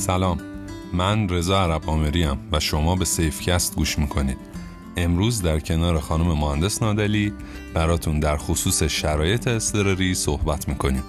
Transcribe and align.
سلام. 0.00 0.38
من 0.92 1.28
رضا 1.28 1.62
عرب 1.62 1.90
آمریم 1.90 2.38
و 2.52 2.60
شما 2.60 2.96
به 2.96 3.04
سیفکست 3.04 3.76
گوش 3.76 3.98
می‌کنید. 3.98 4.36
امروز 4.96 5.42
در 5.42 5.60
کنار 5.60 6.00
خانم 6.00 6.26
مهندس 6.26 6.82
نادلی 6.82 7.32
براتون 7.74 8.20
در 8.20 8.36
خصوص 8.36 8.82
شرایط 8.82 9.48
اضطراری 9.48 10.14
صحبت 10.14 10.68
می‌کنیم. 10.68 11.02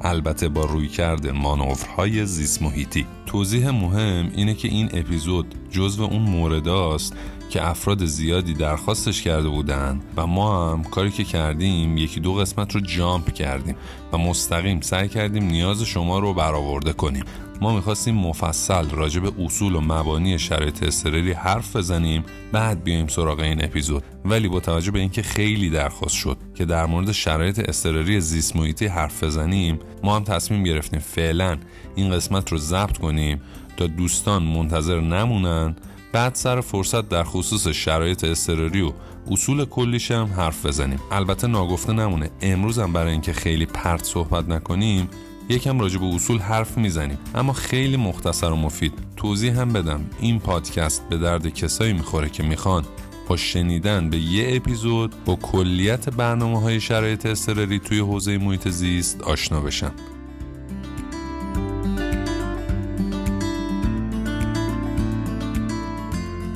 البته 0.00 0.48
با 0.48 0.64
روی 0.64 0.88
کرده 0.88 1.32
مانورهای 1.32 2.26
زیست 2.26 2.62
محیطی. 2.62 3.06
توضیح 3.26 3.70
مهم 3.70 4.32
اینه 4.34 4.54
که 4.54 4.68
این 4.68 4.90
اپیزود 4.92 5.54
جزو 5.70 6.02
اون 6.02 6.22
مورداست 6.22 7.16
که 7.50 7.68
افراد 7.68 8.04
زیادی 8.04 8.54
درخواستش 8.54 9.22
کرده 9.22 9.48
بودن 9.48 10.00
و 10.16 10.26
ما 10.26 10.72
هم 10.72 10.84
کاری 10.84 11.10
که 11.10 11.24
کردیم 11.24 11.96
یکی 11.96 12.20
دو 12.20 12.34
قسمت 12.34 12.74
رو 12.74 12.80
جامپ 12.80 13.32
کردیم 13.32 13.76
و 14.12 14.18
مستقیم 14.18 14.80
سعی 14.80 15.08
کردیم 15.08 15.44
نیاز 15.44 15.82
شما 15.82 16.18
رو 16.18 16.34
برآورده 16.34 16.92
کنیم. 16.92 17.24
ما 17.64 17.74
می‌خواستیم 17.74 18.14
مفصل 18.14 18.90
راجع 18.90 19.20
به 19.20 19.32
اصول 19.44 19.74
و 19.74 19.80
مبانی 19.80 20.38
شرایط 20.38 20.82
استراری 20.82 21.32
حرف 21.32 21.76
بزنیم 21.76 22.24
بعد 22.52 22.84
بیایم 22.84 23.06
سراغ 23.06 23.40
این 23.40 23.64
اپیزود. 23.64 24.02
ولی 24.24 24.48
با 24.48 24.60
توجه 24.60 24.90
به 24.90 24.98
اینکه 24.98 25.22
خیلی 25.22 25.70
درخواست 25.70 26.14
شد 26.14 26.36
که 26.54 26.64
در 26.64 26.86
مورد 26.86 27.12
شرایط 27.12 27.58
استراری 27.58 28.20
زیست 28.20 28.56
محیطی 28.56 28.86
حرف 28.86 29.24
بزنیم 29.24 29.78
ما 30.02 30.16
هم 30.16 30.24
تصمیم 30.24 30.62
گرفتیم 30.62 31.00
فعلا 31.00 31.58
این 31.94 32.10
قسمت 32.10 32.52
رو 32.52 32.58
ضبط 32.58 32.98
کنیم 32.98 33.40
تا 33.76 33.86
دوستان 33.86 34.42
منتظر 34.42 35.00
نمونن. 35.00 35.76
بعد 36.12 36.34
سر 36.34 36.60
فرصت 36.60 37.08
در 37.08 37.24
خصوص 37.24 37.68
شرایط 37.68 38.24
استراری 38.24 38.80
و 38.80 38.92
اصول 39.30 39.64
کلیش 39.64 40.10
هم 40.10 40.26
حرف 40.36 40.66
بزنیم. 40.66 41.00
البته 41.12 41.46
ناگفته 41.46 41.92
نمونه. 41.92 42.30
امروز 42.40 42.78
هم 42.78 42.92
برای 42.92 43.12
اینکه 43.12 43.32
خیلی 43.32 43.66
پرت 43.66 44.04
صحبت 44.04 44.48
نکنیم 44.48 45.08
یکم 45.48 45.80
راجع 45.80 45.98
به 45.98 46.06
اصول 46.06 46.38
حرف 46.38 46.78
می‌زنیم. 46.78 47.18
اما 47.34 47.52
خیلی 47.52 47.96
مختصر 47.96 48.50
و 48.50 48.56
مفید. 48.56 48.92
توضیح 49.16 49.60
هم 49.60 49.72
بدم. 49.72 50.10
این 50.20 50.40
پادکست 50.40 51.08
به 51.08 51.18
درد 51.18 51.48
کسایی 51.48 51.92
می‌خوره 51.92 52.28
که 52.28 52.42
می‌خوان. 52.42 52.84
با 53.28 53.36
شنیدن 53.36 54.10
به 54.10 54.18
یه 54.18 54.56
اپیزود 54.56 55.24
با 55.24 55.36
کلیت 55.36 56.08
برنامه 56.08 56.60
های 56.60 56.80
شرایط 56.80 57.26
استراری 57.26 57.78
توی 57.78 57.98
حوزه 57.98 58.38
محیط 58.38 58.68
زیست 58.68 59.22
آشنا 59.22 59.60
بشن 59.60 59.92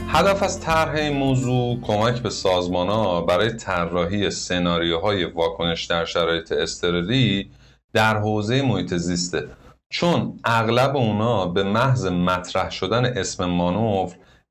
هدف 0.09 0.43
از 0.43 0.61
طرح 0.61 0.95
این 0.95 1.17
موضوع 1.17 1.81
کمک 1.81 2.23
به 2.23 2.31
سازمان 2.31 2.89
ها 2.89 3.21
برای 3.21 3.51
طراحی 3.51 4.31
سناریوهای 4.31 5.25
واکنش 5.25 5.85
در 5.85 6.05
شرایط 6.05 6.53
استراری 6.53 7.51
در 7.99 8.19
حوزه 8.19 8.63
محیط 8.63 8.95
زیسته 8.95 9.49
چون 9.91 10.41
اغلب 10.45 10.97
اونا 10.97 11.47
به 11.47 11.63
محض 11.63 12.07
مطرح 12.07 12.71
شدن 12.71 13.05
اسم 13.05 13.45
مانور 13.45 14.09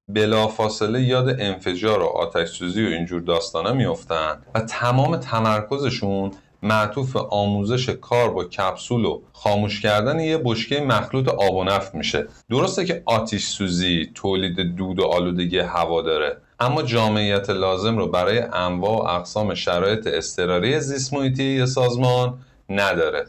بلافاصله 0.07 1.01
یاد 1.01 1.29
انفجار 1.41 2.01
و 2.01 2.05
آتش 2.05 2.49
سوزی 2.49 2.85
و 2.85 2.89
اینجور 2.89 3.21
داستانا 3.21 3.73
میفتن 3.73 4.41
و 4.55 4.59
تمام 4.59 5.17
تمرکزشون 5.17 6.31
معطوف 6.63 7.15
آموزش 7.15 7.89
کار 7.89 8.29
با 8.29 8.43
کپسول 8.43 9.05
و 9.05 9.21
خاموش 9.33 9.81
کردن 9.81 10.19
یه 10.19 10.37
بشکه 10.37 10.81
مخلوط 10.81 11.29
آب 11.29 11.55
و 11.55 11.63
نفت 11.63 11.95
میشه. 11.95 12.27
درسته 12.49 12.85
که 12.85 13.03
آتیش 13.05 13.45
سوزی 13.45 14.11
تولید 14.15 14.59
دود 14.59 14.99
و 14.99 15.05
آلودگی 15.05 15.59
هوا 15.59 16.01
داره 16.01 16.37
اما 16.59 16.83
جامعیت 16.83 17.49
لازم 17.49 17.97
رو 17.97 18.07
برای 18.07 18.39
انواع 18.39 18.97
و 18.97 19.07
اقسام 19.07 19.53
شرایط 19.53 20.07
اضطراری 20.07 20.79
زیست 20.79 21.13
محیطی 21.13 21.65
سازمان 21.65 22.39
نداره. 22.69 23.27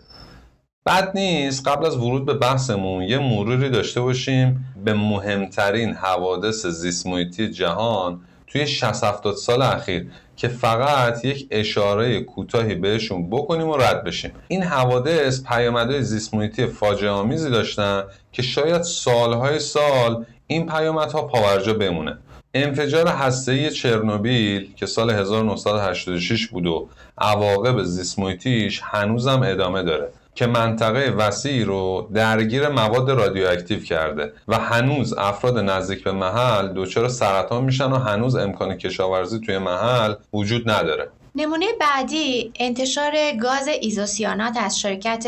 بد 0.88 1.10
نیست. 1.14 1.68
قبل 1.68 1.86
از 1.86 1.96
ورود 1.96 2.26
به 2.26 2.34
بحثمون 2.34 3.02
یه 3.02 3.18
مروری 3.18 3.70
داشته 3.70 4.00
باشیم 4.00 4.74
به 4.84 4.94
مهمترین 4.94 5.94
حوادث 5.94 6.66
زیست 6.66 7.06
محیطی 7.06 7.48
جهان 7.48 8.20
توی 8.46 8.66
60 8.66 9.04
70 9.04 9.34
سال 9.34 9.62
اخیر 9.62 10.10
که 10.36 10.48
فقط 10.48 11.24
یک 11.24 11.46
اشاره 11.50 12.20
کوتاهی 12.20 12.74
بهشون 12.74 13.30
بکنیم 13.30 13.68
و 13.68 13.76
رد 13.76 14.04
بشیم. 14.04 14.32
این 14.48 14.62
حوادث 14.62 15.42
پیامدهای 15.42 16.02
زیست 16.02 16.34
محیطی 16.34 16.66
فاجعه 16.66 17.10
آمیزی 17.10 17.50
داشتن 17.50 18.02
که 18.32 18.42
شاید 18.42 18.82
سالهای 18.82 19.58
سال 19.58 20.24
این 20.46 20.66
پیامدها 20.66 21.22
پاورجا 21.22 21.74
بمونه. 21.74 22.18
انفجار 22.54 23.08
هسته‌ای 23.08 23.70
چرنوبیل 23.70 24.74
که 24.76 24.86
سال 24.86 25.10
1986 25.10 26.46
بود 26.46 26.66
و 26.66 26.88
عواقب 27.18 27.82
زیست 27.82 28.18
محیطیش 28.18 28.80
هنوزم 28.84 29.42
ادامه 29.42 29.82
داره. 29.82 30.08
که 30.38 30.46
منطقه 30.46 31.10
وسیعی 31.10 31.64
رو 31.64 32.08
درگیر 32.14 32.68
مواد 32.68 33.10
رادیواکتیو 33.10 33.80
کرده 33.80 34.32
و 34.48 34.58
هنوز 34.58 35.12
افراد 35.12 35.58
نزدیک 35.58 36.04
به 36.04 36.12
محل 36.12 36.68
دچار 36.68 37.08
سرطان 37.08 37.64
میشن 37.64 37.92
و 37.92 37.96
هنوز 37.96 38.36
امکان 38.36 38.74
کشاورزی 38.74 39.40
توی 39.40 39.58
محل 39.58 40.14
وجود 40.32 40.70
نداره. 40.70 41.10
نمونه 41.34 41.66
بعدی 41.80 42.52
انتشار 42.60 43.12
گاز 43.42 43.68
ایزوسیانات 43.80 44.56
از 44.56 44.80
شرکت 44.80 45.26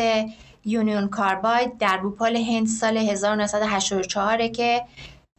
Union 0.65 1.09
Carbide 1.09 1.79
در 1.79 1.97
بوپال 1.99 2.37
هند 2.37 2.67
سال 2.67 2.97
1984 2.97 4.49
که 4.49 4.83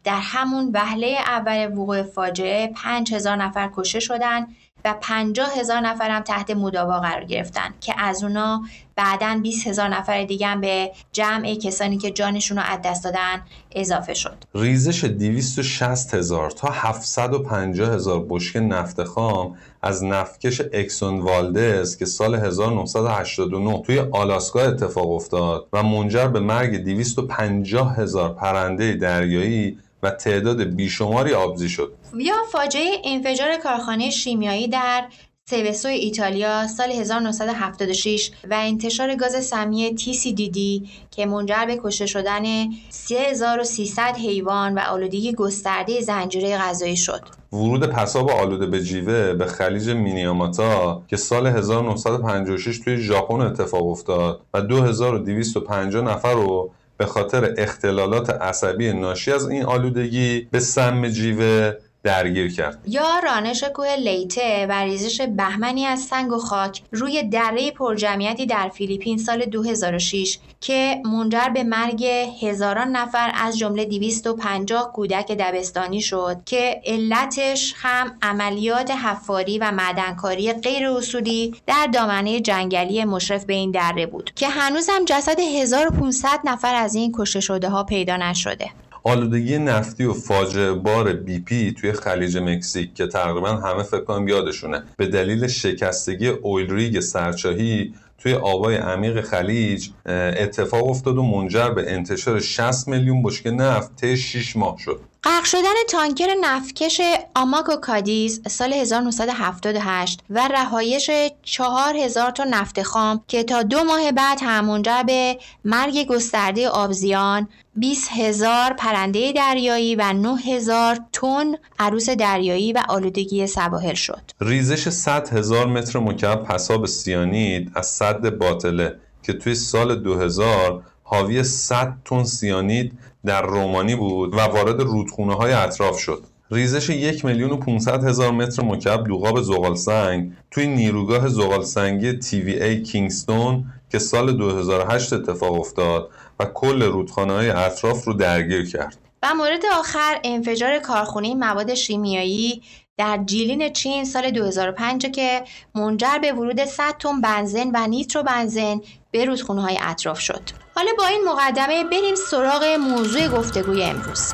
در 0.03 0.19
همون 0.21 0.71
وهله 0.73 1.07
اول 1.07 1.71
وقوع 1.73 2.03
فاجعه 2.03 2.71
5000 2.75 3.35
نفر 3.35 3.69
کشته 3.75 3.99
شدند 3.99 4.47
و 4.85 4.95
50 5.01 5.59
هزار 5.59 5.79
نفر 5.79 6.09
هم 6.09 6.21
تحت 6.21 6.51
مداوا 6.51 6.99
قرار 6.99 7.23
گرفتن 7.23 7.73
که 7.81 7.93
از 7.97 8.23
اونا 8.23 8.61
بعدا 8.95 9.39
20 9.43 9.67
هزار 9.67 9.87
نفر 9.87 10.23
دیگه 10.23 10.47
هم 10.47 10.61
به 10.61 10.91
جمع 11.11 11.55
کسانی 11.55 11.97
که 11.97 12.11
جانشون 12.11 12.57
رو 12.57 12.63
از 12.63 12.79
دست 12.85 13.03
دادن 13.03 13.41
اضافه 13.71 14.13
شد. 14.13 14.43
ریزش 14.55 15.03
260 15.03 16.13
هزار 16.13 16.51
تا 16.51 16.67
750 16.71 17.93
هزار 17.93 18.25
بشکه 18.29 18.59
نفت 18.59 19.03
خام 19.03 19.57
از 19.81 20.03
نفتکش 20.03 20.61
اکسون 20.73 21.19
والدز 21.19 21.97
که 21.97 22.05
سال 22.05 22.35
1989 22.35 23.81
توی 23.81 23.99
آلاسکا 23.99 24.61
اتفاق 24.61 25.11
افتاد 25.11 25.67
و 25.73 25.83
منجر 25.83 26.27
به 26.27 26.39
مرگ 26.39 26.83
250 26.83 27.95
هزار 27.95 28.33
پرنده 28.33 28.93
دریایی 28.93 29.77
و 30.03 30.11
تعداد 30.11 30.63
بیشماری 30.63 31.33
آبزی 31.33 31.69
شد 31.69 31.93
یا 32.17 32.35
فاجعه 32.51 33.01
انفجار 33.05 33.57
کارخانه 33.57 34.09
شیمیایی 34.09 34.67
در 34.67 35.03
سوسو 35.51 35.87
ایتالیا 35.87 36.67
سال 36.67 36.91
1976 36.91 38.31
و 38.49 38.53
انتشار 38.53 39.15
گاز 39.15 39.45
سمی 39.45 39.95
TCDD 39.97 40.87
که 41.11 41.25
منجر 41.25 41.65
به 41.65 41.79
کشته 41.83 42.05
شدن 42.05 42.43
3300 42.89 44.15
حیوان 44.17 44.73
و 44.73 44.79
آلودگی 44.79 45.33
گسترده 45.33 46.01
زنجیره 46.01 46.57
غذایی 46.57 46.97
شد. 46.97 47.21
ورود 47.53 47.85
پساب 47.85 48.29
آلوده 48.29 48.65
به 48.65 48.83
جیوه 48.83 49.33
به 49.33 49.45
خلیج 49.45 49.89
مینیاماتا 49.89 51.03
که 51.07 51.17
سال 51.17 51.47
1956 51.47 52.79
توی 52.79 52.97
ژاپن 52.97 53.41
اتفاق 53.41 53.87
افتاد 53.87 54.41
و 54.53 54.61
2250 54.61 56.03
نفر 56.03 56.33
رو 56.33 56.71
به 57.01 57.07
خاطر 57.07 57.53
اختلالات 57.57 58.29
عصبی 58.29 58.93
ناشی 58.93 59.31
از 59.31 59.49
این 59.49 59.63
آلودگی 59.65 60.47
به 60.51 60.59
سم 60.59 61.07
جیوه 61.07 61.73
درگیر 62.03 62.55
کرد 62.55 62.79
یا 62.87 63.19
رانش 63.23 63.63
کوه 63.63 63.95
لیته 63.95 64.67
و 64.69 64.71
ریزش 64.71 65.21
بهمنی 65.21 65.85
از 65.85 65.99
سنگ 65.99 66.31
و 66.31 66.37
خاک 66.37 66.81
روی 66.91 67.23
دره 67.23 67.71
پرجمعیتی 67.71 68.45
در 68.45 68.69
فیلیپین 68.69 69.17
سال 69.17 69.45
2006 69.45 70.37
که 70.61 71.01
منجر 71.05 71.49
به 71.53 71.63
مرگ 71.63 72.05
هزاران 72.41 72.87
نفر 72.87 73.31
از 73.33 73.57
جمله 73.57 73.85
250 73.85 74.93
کودک 74.93 75.31
دبستانی 75.31 76.01
شد 76.01 76.37
که 76.45 76.81
علتش 76.85 77.73
هم 77.77 78.17
عملیات 78.21 78.91
حفاری 78.91 79.59
و 79.59 79.71
معدنکاری 79.71 80.53
غیر 80.53 80.87
اصولی 80.87 81.55
در 81.67 81.87
دامنه 81.93 82.39
جنگلی 82.39 83.05
مشرف 83.05 83.45
به 83.45 83.53
این 83.53 83.71
دره 83.71 84.05
بود 84.05 84.31
که 84.35 84.47
هنوز 84.49 84.89
هم 84.89 85.05
جسد 85.05 85.39
1500 85.39 86.39
نفر 86.43 86.75
از 86.75 86.95
این 86.95 87.11
کشته 87.15 87.39
شده 87.39 87.69
ها 87.69 87.83
پیدا 87.83 88.17
نشده. 88.17 88.69
آلودگی 89.03 89.57
نفتی 89.57 90.05
و 90.05 90.13
فاجعه 90.13 90.73
بار 90.73 91.13
BP 91.13 91.71
توی 91.71 91.91
خلیج 91.91 92.37
مکزیک 92.37 92.95
که 92.95 93.07
تقریبا 93.07 93.49
همه 93.49 93.83
فکر 93.83 94.03
کنم 94.03 94.27
یادشونه. 94.27 94.83
به 94.97 95.07
دلیل 95.07 95.47
شکستگی 95.47 96.27
oil 96.27 96.73
rig 96.73 96.99
سرچاهی 96.99 97.93
توی 98.17 98.33
آبای 98.33 98.75
عمیق 98.75 99.21
خلیج 99.21 99.89
اتفاق 100.05 100.87
افتاد 100.89 101.17
و 101.17 101.23
منجر 101.23 101.69
به 101.69 101.93
انتشار 101.93 102.39
60 102.39 102.87
میلیون 102.87 103.23
بشکه 103.23 103.51
نفت 103.51 103.95
طی 103.95 104.17
6 104.17 104.55
ماه 104.55 104.77
شد. 104.79 104.99
غرق 105.23 105.43
شدن 105.43 105.73
تانکر 105.89 106.27
نفتکش 106.41 107.01
آموکو 107.35 107.75
کادیز 107.75 108.41
سال 108.47 108.73
1978 108.73 110.19
و 110.29 110.47
رهایش 110.47 111.11
4000 111.43 112.31
تن 112.31 112.43
نفت 112.43 112.81
خام 112.81 113.23
که 113.27 113.43
تا 113.43 113.63
دو 113.63 113.83
ماه 113.83 114.11
بعد 114.11 114.39
هم 114.41 114.65
منجر 114.65 115.03
به 115.03 115.37
مرگ 115.65 116.07
گسترده 116.07 116.69
آبزیان 116.69 117.49
20 117.75 118.11
هزار 118.11 118.73
پرنده 118.73 119.31
دریایی 119.31 119.95
و 119.95 120.13
9 120.13 120.37
هزار 120.37 120.97
تن 121.13 121.55
عروس 121.79 122.09
دریایی 122.09 122.73
و 122.73 122.83
آلودگی 122.89 123.47
سواحل 123.47 123.93
شد. 123.93 124.21
ریزش 124.41 124.89
100 124.89 125.29
هزار 125.29 125.65
متر 125.67 125.99
مکعب 125.99 126.43
پساب 126.43 126.85
سیانید 126.85 127.71
از 127.75 127.87
صد 127.87 128.29
باطله 128.37 128.95
که 129.23 129.33
توی 129.33 129.55
سال 129.55 129.95
2000 129.95 130.83
حاوی 131.03 131.43
100 131.43 131.93
تن 132.05 132.23
سیانید 132.23 133.10
در 133.25 133.41
رومانی 133.41 133.95
بود 133.95 134.33
و 134.33 134.37
وارد 134.37 134.81
رودخونه 134.81 135.35
های 135.35 135.53
اطراف 135.53 135.99
شد 135.99 136.23
ریزش 136.51 136.89
یک 136.89 137.25
میلیون 137.25 137.51
و 137.51 137.57
500 137.57 138.03
هزار 138.03 138.31
متر 138.31 138.63
مکعب 138.63 139.41
زغال 139.41 139.75
سنگ 139.75 140.31
توی 140.51 140.67
نیروگاه 140.67 141.27
زغال 141.27 141.63
سنگی 141.63 142.13
تی 142.13 142.41
وی 142.41 142.63
ای 142.63 142.83
کینگستون 142.83 143.65
که 143.91 143.99
سال 143.99 144.37
2008 144.37 145.13
اتفاق 145.13 145.53
افتاد 145.53 146.09
و 146.39 146.45
کل 146.45 146.83
رودخانه 146.83 147.33
های 147.33 147.49
اطراف 147.49 148.05
رو 148.05 148.13
درگیر 148.13 148.69
کرد. 148.69 148.97
و 149.23 149.33
مورد 149.33 149.61
آخر 149.79 150.19
انفجار 150.23 150.79
کارخونه 150.79 151.35
مواد 151.35 151.73
شیمیایی 151.73 152.61
در 153.01 153.19
جیلین 153.25 153.73
چین 153.73 154.05
سال 154.05 154.31
2005 154.31 155.05
که 155.05 155.43
منجر 155.75 156.17
به 156.21 156.33
ورود 156.33 156.65
100 156.65 156.97
تن 156.99 157.21
بنزین 157.21 157.71
و 157.73 157.87
نیترو 157.87 158.23
بنزین 158.23 158.83
به 159.11 159.25
رودخونه 159.25 159.61
های 159.61 159.77
اطراف 159.81 160.19
شد. 160.19 160.41
حالا 160.75 160.91
با 160.97 161.05
این 161.05 161.21
مقدمه 161.27 161.83
بریم 161.83 162.15
سراغ 162.15 162.63
موضوع 162.63 163.27
گفتگوی 163.27 163.83
امروز. 163.83 164.33